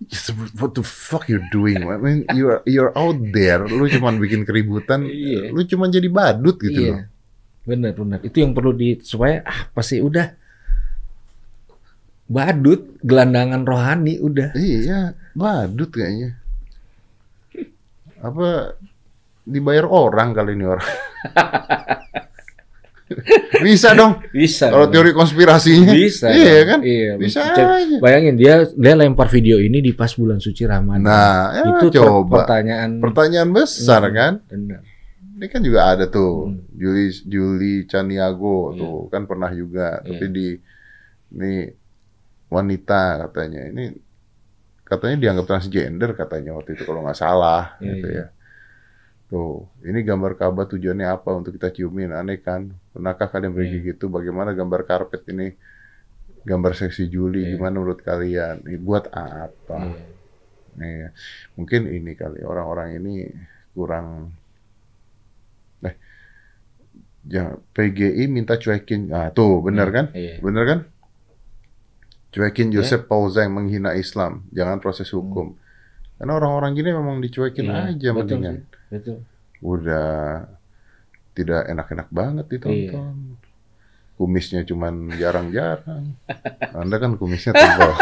[0.00, 1.84] "Yes, What the fuck you doing?
[1.84, 5.52] I mean, you're you're out there, lu cuman bikin keributan, Iya.
[5.52, 6.98] lu cuman jadi badut gitu loh.
[6.98, 7.10] Iya.
[7.62, 8.18] Bener bener.
[8.24, 10.34] Itu yang perlu di supaya ah pasti udah
[12.26, 14.56] badut gelandangan rohani udah.
[14.56, 16.40] Iya, badut kayaknya.
[18.22, 18.78] Apa
[19.42, 20.86] dibayar orang kali ini orang?
[23.62, 24.18] Bisa dong.
[24.30, 24.68] Bisa.
[24.68, 25.92] Kalau teori konspirasinya.
[25.92, 26.28] bisa.
[26.28, 26.78] Iya kan?
[26.80, 27.12] Iya.
[27.16, 27.96] Bisa aja.
[27.98, 31.04] Bayangin dia dia lempar video ini di pas bulan suci Ramadan.
[31.04, 32.44] Nah, ya itu coba.
[32.44, 34.32] pertanyaan Pertanyaan besar Hmm, kan?
[34.48, 34.80] Bener.
[35.36, 36.52] Ini kan juga ada tuh.
[36.54, 36.62] Hmm.
[36.72, 38.78] Juli Juli Caniago Iya.
[38.78, 40.34] tuh kan pernah juga, tapi Iya.
[40.34, 40.48] di
[41.32, 41.54] ini
[42.48, 43.62] wanita katanya.
[43.68, 43.84] Ini
[44.82, 48.26] katanya dianggap transgender katanya waktu itu kalau nggak salah Iya, gitu ya.
[49.32, 52.12] Tuh, ini gambar Ka'bah tujuannya apa untuk kita ciumin?
[52.12, 52.68] Aneh kan?
[52.92, 53.88] Pernahkah kalian pergi Iya.
[53.96, 54.12] gitu?
[54.12, 55.56] Bagaimana gambar karpet ini?
[56.44, 57.56] Gambar seksi Juli Iya.
[57.56, 58.60] gimana menurut kalian?
[58.68, 59.88] Ini buat apa?
[59.88, 60.84] Iya.
[60.84, 61.08] Iya.
[61.56, 63.24] Mungkin ini kali orang-orang ini
[63.72, 64.36] kurang
[65.88, 65.96] eh
[67.22, 69.08] Ya, PGI minta cuekin.
[69.14, 70.06] Ah, tuh, bener kan?
[70.12, 70.42] Iya.
[70.42, 70.78] Bener kan?
[72.34, 72.82] Cuekin Ya.
[72.82, 75.54] Joseph Pauzeng menghina Islam, jangan proses hukum.
[76.22, 77.66] Karena orang-orang gini memang dicuekin.
[77.66, 78.54] Iya, aja betul mendingan.
[78.54, 79.16] sih, Betul.
[79.58, 80.46] Udah
[81.34, 83.14] tidak enak-enak banget ditonton.
[83.34, 83.42] Iya.
[84.14, 86.14] Kumisnya cuman jarang-jarang.
[86.78, 87.90] Anda kan kumisnya tebal.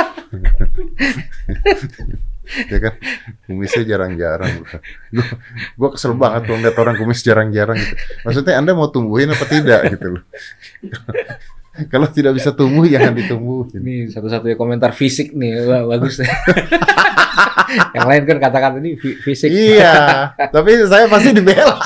[2.76, 2.94] ya kan?
[3.48, 4.68] Kumisnya jarang-jarang.
[5.08, 5.24] Gue
[5.80, 7.96] gua kesel banget kalau ngeliat orang kumis jarang-jarang gitu.
[8.28, 10.22] Maksudnya Anda mau tumbuhin apa tidak gitu loh.
[11.92, 13.80] Kalau tidak bisa tumbuh jangan ditumbuhin.
[13.80, 16.20] Ini satu-satunya komentar fisik nih, wah bagus.
[17.96, 19.50] Yang lain kan kata-kata ini fi- fisik.
[19.50, 19.94] Iya,
[20.54, 21.78] tapi saya pasti dibela.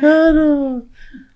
[0.00, 0.84] Aduh.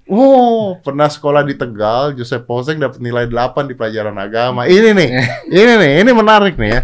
[0.05, 4.69] Oh, pernah sekolah di Tegal, Joseph Poseng dapat nilai 8 di pelajaran agama.
[4.69, 5.11] Ini nih,
[5.49, 6.81] ini nih, ini menarik nih ya.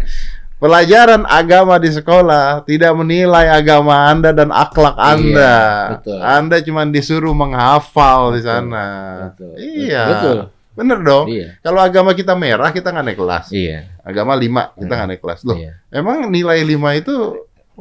[0.61, 5.55] Pelajaran agama di sekolah tidak menilai agama Anda dan akhlak Iya, Anda.
[5.97, 6.19] betul.
[6.21, 8.85] Anda cuma disuruh menghafal di sana.
[9.33, 9.57] Betul.
[9.57, 10.03] Iya.
[10.05, 10.37] Betul.
[10.71, 11.25] Bener dong.
[11.27, 11.57] Iya.
[11.59, 13.45] Kalau agama kita merah, kita nggak naik kelas.
[13.49, 13.89] Iya.
[14.05, 14.97] Agama 5, kita Hmm.
[15.01, 15.39] nggak naik kelas.
[15.43, 15.71] Loh, Iya.
[15.89, 17.15] Emang nilai 5 itu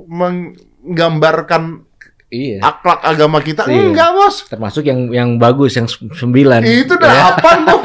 [0.00, 1.84] menggambarkan
[2.30, 2.62] Iya.
[2.62, 3.66] akhlak agama kita?
[3.66, 3.90] Iya.
[3.90, 4.46] Enggak, Bos.
[4.46, 6.62] Termasuk yang yang bagus yang se- sembilan.
[6.62, 7.80] Itu Ya, 8 tuh.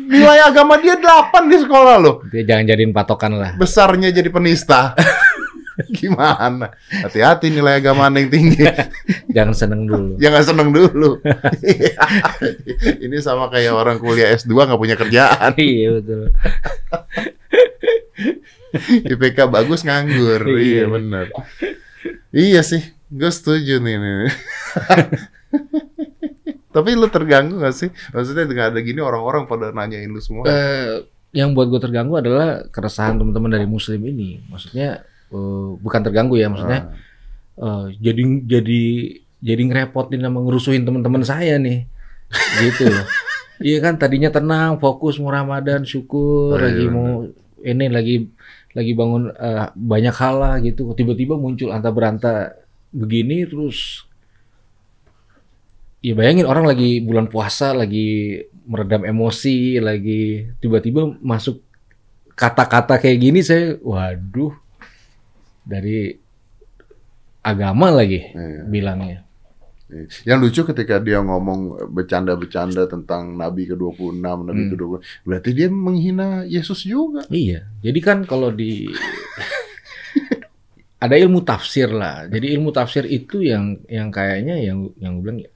[0.00, 2.22] Nilai agama dia 8 di sekolah loh.
[2.26, 3.52] dia jangan jadiin patokan lah.
[3.54, 4.94] Besarnya jadi penista.
[5.90, 6.76] Gimana?
[6.92, 8.68] Hati-hati nilai agama Anda yang tinggi.
[9.34, 10.12] Jangan seneng dulu.
[10.20, 11.16] Jangan seneng dulu.
[13.04, 15.56] Ini sama kayak orang kuliah S2 nggak punya kerjaan.
[15.56, 16.28] iya betul.
[19.08, 20.44] IPK bagus nganggur.
[20.46, 20.60] Iya.
[20.60, 21.26] iya benar.
[22.30, 23.96] Iya sih, gue setuju nih.
[23.98, 24.30] nih.
[26.74, 27.90] Tapi lu terganggu gak sih?
[28.14, 30.46] Maksudnya dengan ada gini orang-orang pada nanyain lu semua.
[30.46, 31.02] Eh,
[31.34, 34.38] yang buat gue terganggu adalah keresahan teman-teman dari Muslim ini.
[34.46, 35.02] Maksudnya
[35.34, 36.94] eh, bukan terganggu ya, maksudnya
[37.58, 38.82] eh, jadi jadi
[39.40, 41.88] jadi ngerepotin sama ngerusuhin teman-teman saya nih,
[42.62, 42.86] gitu.
[43.60, 46.96] Iya kan tadinya tenang, fokus mau Ramadan, syukur, Oh, iya, lagi benar.
[46.96, 47.08] mau
[47.60, 48.16] ini lagi
[48.72, 50.96] lagi bangun eh, banyak hal lah gitu.
[50.96, 52.56] Tiba-tiba muncul anta beranta
[52.90, 54.04] begini terus
[56.00, 61.60] Ya bayangin orang lagi bulan puasa, lagi meredam emosi, lagi tiba-tiba masuk
[62.32, 64.56] kata-kata kayak gini saya, waduh,
[65.60, 66.16] dari
[67.44, 68.64] agama lagi iya.
[68.64, 69.28] bilangnya.
[70.24, 74.72] Yang lucu ketika dia ngomong bercanda-bercanda tentang Nabi ke-26, Nabi Hmm.
[74.72, 74.98] ke-20,
[75.28, 77.28] berarti dia menghina Yesus juga.
[77.28, 78.88] Iya, jadi kan kalau di
[81.00, 82.28] ada ilmu tafsir lah.
[82.28, 85.50] Jadi ilmu tafsir itu yang yang kayaknya yang yang gue bilang ya,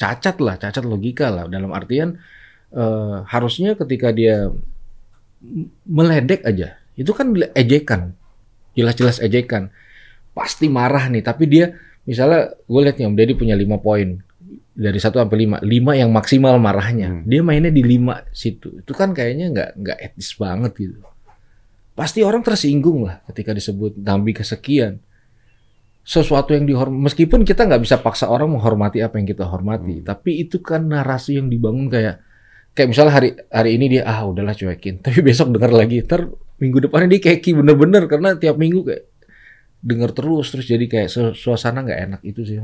[0.00, 1.44] cacat lah, cacat logika lah.
[1.46, 2.16] Dalam artian
[2.72, 4.48] eh, harusnya ketika dia
[5.84, 8.16] meledek aja, itu kan ejekan,
[8.72, 9.68] jelas-jelas ejekan.
[10.32, 11.76] Pasti marah nih, tapi dia
[12.08, 14.16] misalnya gue lihat nih Om Deddy punya lima poin
[14.80, 15.60] dari 1 sampai 5.
[15.60, 17.20] 5 yang maksimal marahnya.
[17.20, 17.22] Hmm.
[17.28, 18.80] Dia mainnya di 5 situ.
[18.80, 21.04] Itu kan kayaknya nggak nggak etis banget gitu.
[21.92, 25.02] Pasti orang tersinggung lah ketika disebut nabi kesekian.
[26.00, 30.06] Sesuatu yang dihormati, meskipun kita nggak bisa paksa orang menghormati apa yang kita hormati, Hmm.
[30.08, 32.24] tapi itu kan narasi yang dibangun kayak
[32.72, 36.24] kayak misalnya hari hari ini dia ah udahlah cuekin, tapi besok dengar lagi, ter
[36.56, 39.04] minggu depannya dia keki bener-bener karena tiap minggu kayak
[39.80, 42.56] denger terus terus jadi kayak su- suasana nggak enak itu sih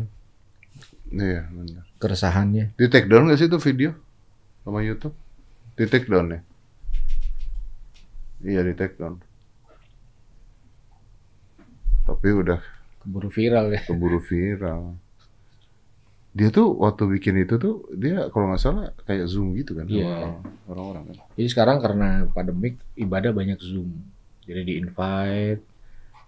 [1.07, 1.85] Iya, benar.
[1.97, 2.75] keresahannya.
[2.75, 3.95] Di take down nggak sih itu video
[4.65, 5.15] sama YouTube?
[5.77, 6.41] Di take down ya?
[8.47, 9.19] Iya di take down.
[12.07, 12.61] Tapi udah
[13.03, 13.81] Keburu viral ya.
[13.83, 14.83] keburu viral.
[16.31, 20.37] Dia tuh waktu bikin itu tuh dia kalau nggak salah kayak zoom gitu kan Iya.
[20.67, 21.17] orang-orang kan.
[21.35, 23.91] Jadi sekarang karena pandemik ibadah banyak Zoom.
[24.45, 25.63] Jadi di invite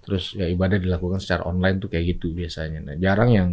[0.03, 2.81] terus ya ibadah dilakukan secara online tuh kayak gitu biasanya.
[2.81, 3.49] Nah, jarang yang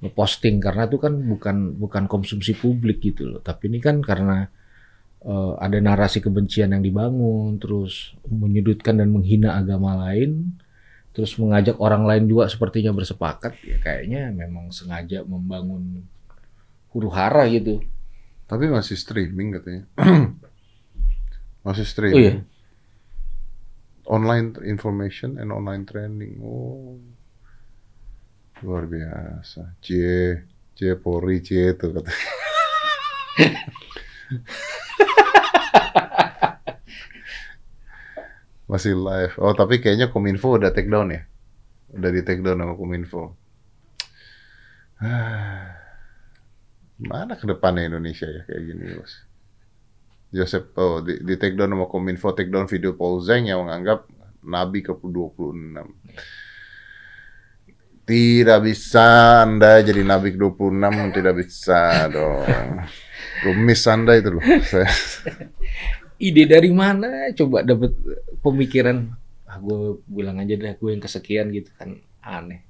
[0.00, 3.40] ngeposting karena itu kan bukan bukan konsumsi publik gitu loh.
[3.42, 4.46] Tapi ini kan karena
[5.24, 10.56] eh, ada narasi kebencian yang dibangun, terus menyudutkan dan menghina agama lain,
[11.12, 16.06] terus mengajak orang lain juga sepertinya bersepakat, ya kayaknya memang sengaja membangun
[16.90, 17.82] huru hara gitu.
[18.50, 19.84] Tapi masih streaming katanya.
[21.66, 22.18] masih Oh streaming.
[22.18, 22.34] iya,
[24.10, 26.42] Online information and online training.
[26.42, 26.98] Oh.
[28.66, 29.78] Luar biasa.
[29.78, 32.10] Cie, cie Polri, cie itu kata.
[38.70, 39.34] Masih live.
[39.42, 41.26] Oh, tapi kayaknya Kominfo udah take down ya?
[41.90, 43.34] Udah di take down sama Kominfo.
[47.10, 49.26] Mana ke depannya Indonesia ya kayak gini, Bos?
[50.30, 54.06] Joseph, oh, di, di take down sama Kominfo, take down video Paul Zeng yang menganggap
[54.46, 55.90] Nabi ke-26.
[58.06, 59.06] Tidak bisa
[59.42, 62.86] Anda jadi Nabi 26 tidak bisa dong.
[63.42, 64.42] Kumis Anda itu loh.
[64.62, 64.90] Saya,
[66.20, 67.32] Ide dari mana?
[67.32, 67.96] Coba dapat
[68.44, 69.08] pemikiran.
[69.48, 72.60] Ah, gue bilang aja deh, gue yang kesekian gitu kan aneh.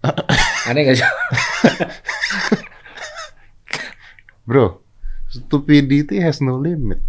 [0.68, 1.08] Aneh gak sih?
[4.42, 4.80] bro,
[5.28, 7.04] stupidity has no limit.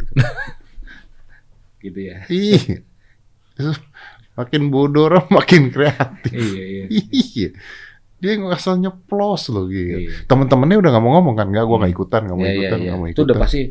[1.83, 2.27] gitu ya.
[2.27, 2.83] Ih.
[4.35, 6.35] Makin bodoh orang makin kreatif.
[6.35, 6.85] Iya iya.
[6.91, 7.49] Iya.
[8.19, 10.03] Dia nggak asal nyeplos loh gitu.
[10.03, 10.27] Iya.
[10.27, 12.77] Temen-temennya udah nggak mau ngomong kan, nggak, gua nggak ikutan, nggak mau Iya, iya, ikutan,
[12.77, 12.85] iya.
[12.85, 13.27] nggak mau Itu ikutan.
[13.31, 13.61] udah pasti.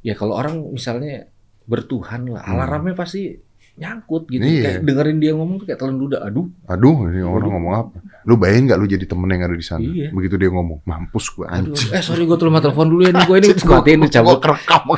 [0.00, 1.28] Ya kalau orang misalnya
[1.64, 2.58] bertuhan lah, Hmm.
[2.58, 3.36] alarmnya pasti
[3.76, 4.40] nyangkut gitu.
[4.40, 4.62] Iya.
[4.62, 6.24] Kayak dengerin dia ngomong tuh kayak telan ludah.
[6.24, 7.96] Aduh, Aduh, ini orang ngomong apa?
[8.24, 9.84] Lu bayangin nggak lu jadi temen yang ada di sana?
[9.84, 10.08] Iya.
[10.10, 11.76] Begitu dia ngomong, mampus gua aduh.
[11.76, 11.92] anjing.
[11.92, 14.38] Eh sorry gue terima telepon dulu ya nih gue ini matiin cabut.
[14.40, 14.82] Kerekam.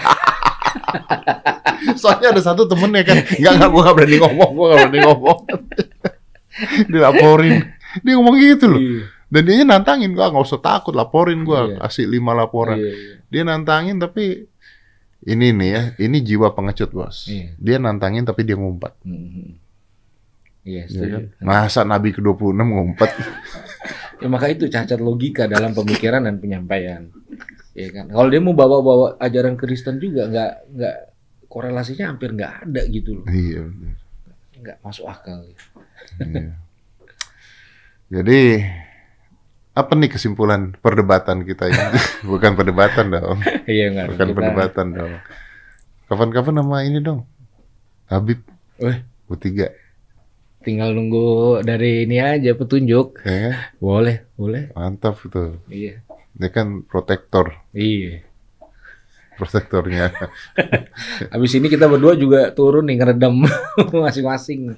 [1.96, 5.38] Soalnya ada satu temennya kan, nggak nggak gua nggak berani ngomong, gua nggak berani ngomong.
[6.92, 7.54] Dilaporin,
[8.02, 8.80] dia ngomong gitu loh.
[8.80, 9.02] Iya.
[9.28, 11.76] Dan dia nantangin gua nggak usah takut, laporin gua, Iya.
[11.82, 12.78] kasih lima laporan.
[12.78, 13.14] Iya, iya.
[13.28, 14.48] Dia nantangin tapi
[15.20, 17.26] ini nih ya, ini jiwa pengecut bos.
[17.26, 17.54] Iya.
[17.57, 18.94] Dia nantangin tapi dia ngumpet.
[19.02, 19.59] Mhm.
[20.62, 21.14] Iya, Ya setuju.
[21.14, 21.24] kan?
[21.40, 23.11] Masa Nabi ke-26 ngumpet?
[24.18, 27.07] Ya maka itu cacat logika dalam pemikiran dan penyampaian.
[27.70, 28.11] Ya kan.
[28.11, 30.96] Kalau dia mau bawa-bawa ajaran Kristen juga nggak nggak
[31.46, 33.24] korelasinya hampir nggak ada gitu loh.
[33.31, 33.62] iya.
[34.59, 35.46] Nggak masuk akal.
[36.18, 36.50] Iya.
[38.11, 38.40] Jadi
[39.78, 41.84] apa nih kesimpulan perdebatan kita ini?
[42.30, 44.06] Bukan perdebatan dong, Iya nggak.
[44.10, 45.12] bukan kita- perdebatan dong.
[46.04, 47.22] Kapan-kapan nama ini dong,
[48.06, 48.42] Habib
[48.76, 48.98] Weh.
[49.26, 49.70] U3,
[50.58, 51.28] Tinggal nunggu
[51.62, 53.20] dari ini aja petunjuk.
[53.20, 53.54] ya kan?
[53.78, 54.72] Boleh, boleh.
[54.72, 55.60] Mantap itu.
[55.68, 56.02] Iya.
[56.32, 58.24] Dia kan protektor, Iya.
[59.36, 60.10] protektornya.
[61.32, 63.46] Habis ini kita berdua juga turun nih ngeredam
[63.94, 64.74] masing-masing.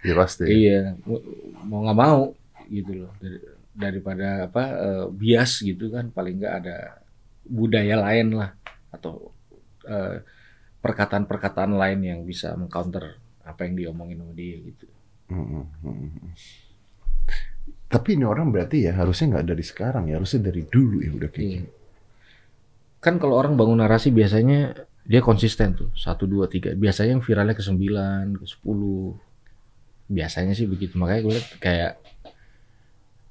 [0.00, 0.44] ya pasti.
[0.44, 0.98] Iya,
[1.62, 2.34] mau nggak mau
[2.66, 3.12] gitu loh.
[3.74, 6.76] Dari- daripada apa eh, bias gitu kan paling nggak ada
[7.42, 8.50] budaya lain lah
[8.94, 9.34] atau
[9.84, 10.22] eh,
[10.78, 14.86] perkataan-perkataan lain yang bisa mengcounter apa yang diomongin sama dia gitu.
[15.32, 16.32] Mm, mm, mm.
[17.88, 21.30] Tapi ini orang berarti ya harusnya nggak dari sekarang ya, harusnya dari dulu ya udah
[21.30, 21.58] kayak Iya.
[21.62, 21.70] gitu.
[23.00, 24.72] Kan kalau orang bangun narasi biasanya
[25.04, 26.72] dia konsisten tuh satu dua tiga.
[26.72, 29.12] Biasanya yang viralnya ke sembilan ke sepuluh.
[30.08, 30.96] Biasanya sih begitu.
[31.00, 31.92] Makanya gue lihat kayak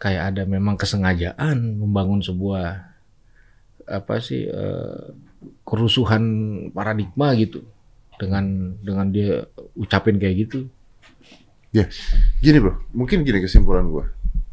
[0.03, 2.91] kayak ada memang kesengajaan membangun sebuah
[3.87, 5.03] apa sih eh,
[5.63, 6.23] kerusuhan
[6.75, 7.63] paradigma gitu
[8.19, 9.47] dengan dengan dia
[9.79, 10.67] ucapin kayak gitu.
[12.43, 14.05] Gini bro, mungkin gini kesimpulan gua.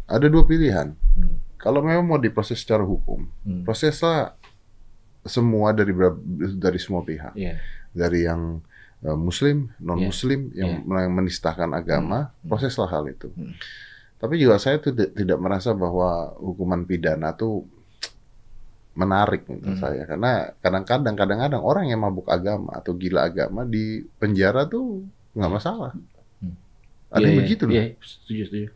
[0.09, 0.95] Ada dua pilihan.
[1.19, 1.37] Hmm.
[1.61, 3.63] Kalau memang mau diproses secara hukum, Hmm.
[3.69, 4.33] proseslah
[5.29, 5.93] semua dari
[6.57, 7.61] dari semua pihak, Iya.
[7.93, 8.65] dari yang
[9.05, 12.49] uh, Muslim, non Muslim, yang yang menistakan agama, Hmm.
[12.49, 13.29] proseslah hal itu.
[13.37, 13.53] Hmm.
[14.21, 17.65] Tapi juga saya tuh ti- tidak merasa bahwa hukuman pidana tuh
[18.93, 19.81] menarik menurut Hmm.
[19.81, 25.53] saya, karena kadang-kadang kadang-kadang orang yang mabuk agama atau gila agama di penjara tuh nggak
[25.53, 25.95] masalah.
[26.37, 26.53] Hmm.
[27.09, 27.73] Ada Iya, yang iya, begitu loh.
[27.73, 28.69] Iya, setuju, setuju.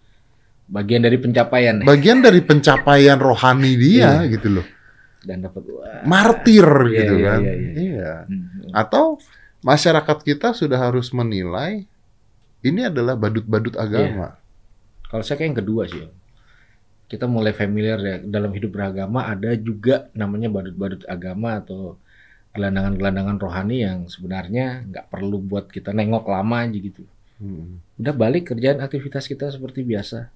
[0.65, 1.75] Bagian dari pencapaian.
[1.85, 4.33] Bagian dari pencapaian rohani dia Iya.
[4.33, 4.67] gitu loh.
[5.25, 5.65] dan dapat
[6.05, 7.41] martir Iya, gitu iya, kan.
[7.41, 7.71] iya, iya.
[7.81, 8.13] Iya.
[8.29, 8.45] Hmm.
[8.77, 9.17] Atau
[9.61, 11.89] masyarakat kita sudah harus menilai
[12.61, 14.37] ini adalah badut-badut agama.
[15.09, 16.03] Kalau saya kayak yang kedua sih.
[16.05, 16.13] Om.
[17.05, 22.01] Kita mulai familiar ya dalam hidup beragama ada juga namanya badut-badut agama atau
[22.55, 27.05] gelandangan-gelandangan rohani yang sebenarnya nggak perlu buat kita nengok lama aja gitu.
[27.43, 27.83] Hmm.
[27.99, 30.31] Udah balik kerjaan aktivitas kita seperti biasa.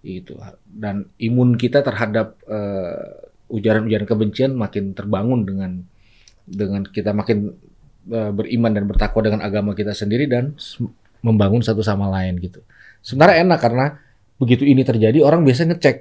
[0.00, 0.34] Gitu.
[0.64, 5.72] Dan imun kita terhadap eh, ujaran-ujaran kebencian makin terbangun dengan
[6.48, 7.52] dengan kita makin
[8.10, 10.56] eh, beriman dan bertakwa dengan agama kita sendiri dan
[11.20, 12.64] membangun satu sama lain gitu.
[13.06, 13.84] Sebenarnya enak karena
[14.36, 15.96] begitu ini terjadi orang biasa ngecek,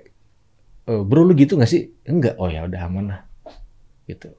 [0.89, 1.93] "Eh, bro lu gitu nggak sih?
[2.09, 2.33] Enggak.
[2.41, 3.19] Oh ya udah aman lah.
[4.09, 4.33] Gitu.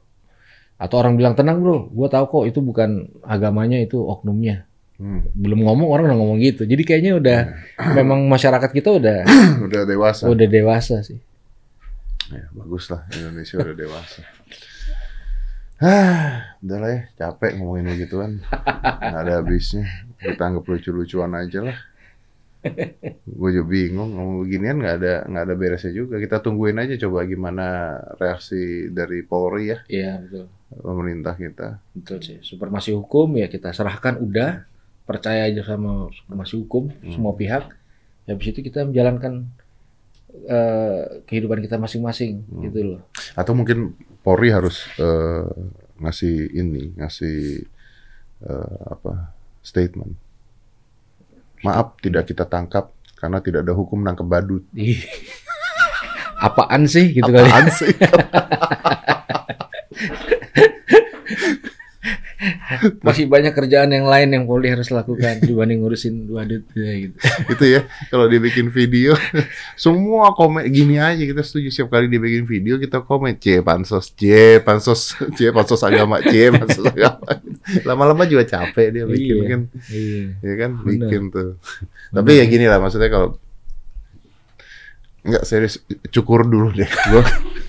[0.77, 4.67] Atau orang bilang tenang bro, gua tahu kok itu bukan agamanya itu oknumnya.
[4.99, 5.23] Hmm.
[5.31, 6.67] Belum ngomong orang udah ngomong gitu.
[6.67, 7.39] Jadi kayaknya udah
[7.95, 9.19] memang masyarakat kita udah
[9.67, 10.27] Udah dewasa.
[10.27, 11.23] udah dewasa sih.
[12.27, 14.21] Ya, bagus lah Indonesia udah dewasa.
[15.77, 18.31] Hah, udah lah ya, capek ngomongin begituan.
[18.99, 19.85] Nggak ada habisnya.
[20.17, 21.77] Kita anggap lucu-lucuan aja lah.
[23.27, 26.19] Gue juga bingung ngomong beginian nggak ada nggak ada beresnya juga.
[26.19, 27.67] Kita tungguin aja coba gimana
[28.17, 30.47] reaksi dari Polri ya, Iya betul.
[30.83, 31.69] pemerintah kita.
[31.95, 32.39] Betul sih.
[32.43, 34.67] Supremasi hukum ya kita serahkan udah
[35.07, 37.71] percaya aja sama supremasi hukum semua pihak.
[38.27, 39.47] Ya habis itu kita menjalankan
[40.47, 42.63] eh, kehidupan kita masing-masing Hmm.
[42.67, 43.01] gitu loh.
[43.39, 45.47] Atau mungkin Polri harus eh,
[46.03, 47.63] ngasih ini, ngasih
[48.43, 49.31] eh, apa
[49.63, 50.26] statement.
[51.65, 54.69] Maaf tidak kita tangkap Karena tidak ada hukum nangkep badut.
[56.37, 57.49] Apaan sih gitu kali.
[57.49, 57.97] Apaan sih?
[63.01, 67.17] Masih banyak kerjaan yang lain yang Polri harus lakukan dibanding ngurusin badut ya, gitu.
[67.53, 69.15] itu ya kalau dia bikin video
[69.75, 74.13] semua komen gini aja kita setuju setiap kali dia bikin video kita komen c pansos
[74.13, 74.25] c
[74.61, 77.19] pansos c pansos agama c pansos agama
[77.83, 79.47] lama-lama juga capek dia bikin Iya.
[79.49, 80.23] kan Iya.
[80.41, 80.87] ya kan Bener.
[80.87, 81.51] bikin tuh
[82.11, 83.37] tapi ya gini lah maksudnya kalau
[85.23, 87.23] nggak serius cukur dulu deh gua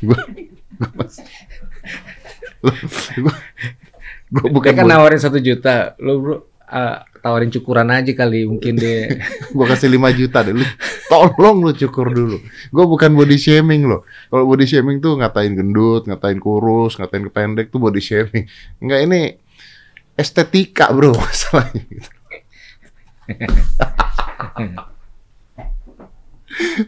[0.06, 0.20] gua
[2.62, 2.74] gua
[3.26, 3.36] gua,
[4.34, 6.36] gua bukan Dia kan nawarin satu juta, lo bro
[6.68, 9.08] ah, tawarin cukuran aja kali, mungkin dia.
[9.56, 10.56] Gua kasih 5 juta deh.
[10.56, 10.66] Lu
[11.08, 12.38] tolong lu cukur dulu.
[12.72, 14.04] Gua bukan body shaming loh.
[14.32, 18.48] Kalau body shaming tuh ngatain gendut ngatain kurus ngatain kependek tuh body shaming.
[18.80, 19.22] Enggak ini
[20.18, 21.84] estetika bro masalahnya.
[21.88, 22.10] Gitu.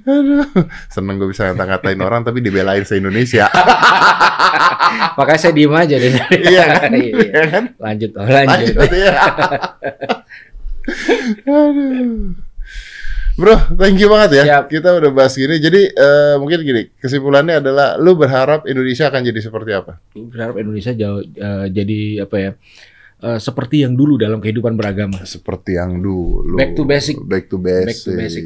[0.09, 0.49] Aduh,
[0.89, 3.45] seneng gue bisa ngata-ngatain orang tapi dibelain se Indonesia.
[5.17, 6.11] makanya saya diem aja deh.
[6.49, 6.91] iya kan?
[6.99, 7.41] Iya, iya.
[7.47, 7.63] Kan?
[7.79, 8.73] Lanjut, oh, lanjut.
[8.75, 9.13] Lanjut ya.
[13.39, 14.43] Bro, thank you banget ya.
[14.43, 14.63] Siap.
[14.67, 15.55] Kita udah bahas gini.
[15.63, 20.03] Jadi eh, mungkin gini, kesimpulannya adalah lu berharap Indonesia akan jadi seperti apa?
[20.11, 22.51] Berharap Indonesia jauh, eh, jadi apa ya?
[23.19, 25.23] eh, seperti yang dulu dalam kehidupan beragama.
[25.23, 26.55] Seperti yang dulu.
[26.55, 27.15] Back to basic.
[27.23, 27.87] Back to basic.
[27.87, 28.43] Back to basic.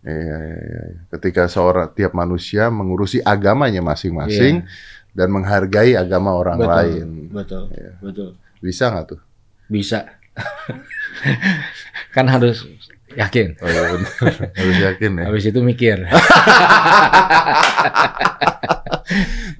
[0.00, 0.82] Iya, iya, iya.
[1.12, 4.64] Ketika seorang tiap manusia mengurusi agamanya masing-masing
[5.12, 7.06] dan menghargai agama orang Betul, lain.
[7.30, 7.92] betul, Iya.
[8.00, 8.30] betul.
[8.60, 9.20] Bisa nggak tuh?
[9.66, 9.98] Bisa.
[12.14, 12.64] kan harus
[13.12, 13.46] yakin.
[13.58, 14.10] Oh, iya, bener.
[14.54, 15.24] Harus yakin ya.
[15.26, 15.98] Habis itu mikir.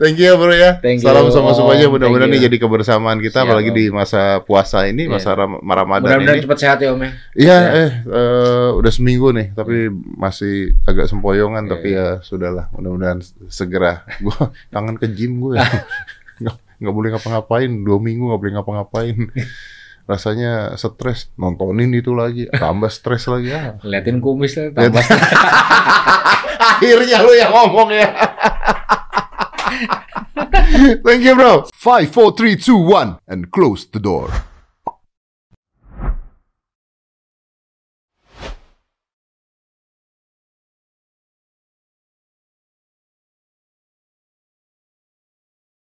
[0.01, 0.79] Thank you ya bro ya.
[0.81, 1.91] Thank you, Salam sama semuanya.
[1.91, 2.41] Mudah-mudahan you.
[2.41, 3.77] jadi kebersamaan kita, Siap, apalagi Om.
[3.77, 5.13] di masa puasa ini, Iya.
[5.13, 6.45] masa Ram Ramadan Mudah-mudahan ini.
[6.47, 7.11] cepat sehat ya Om ya.
[7.35, 7.69] Iya, Ya.
[7.77, 12.71] eh eh, udah seminggu nih, tapi masih agak sempoyongan, Iya, tapi ya sudahlah.
[12.73, 14.07] Mudah-mudahan segera.
[14.25, 15.59] Gua kangen ke gym gue.
[16.41, 17.71] nggak nggak boleh ngapa-ngapain.
[17.85, 19.17] Dua minggu nggak boleh ngapa-ngapain.
[20.11, 23.79] Rasanya stres nontonin itu lagi, tambah stres lagi ya.
[23.87, 25.07] Liatin kumis lah, tambah
[26.75, 28.11] Akhirnya lu yang ngomong ya.
[31.07, 31.71] Thank you bro.
[31.79, 34.50] 5, 4, 3, 2, 1 and close the door.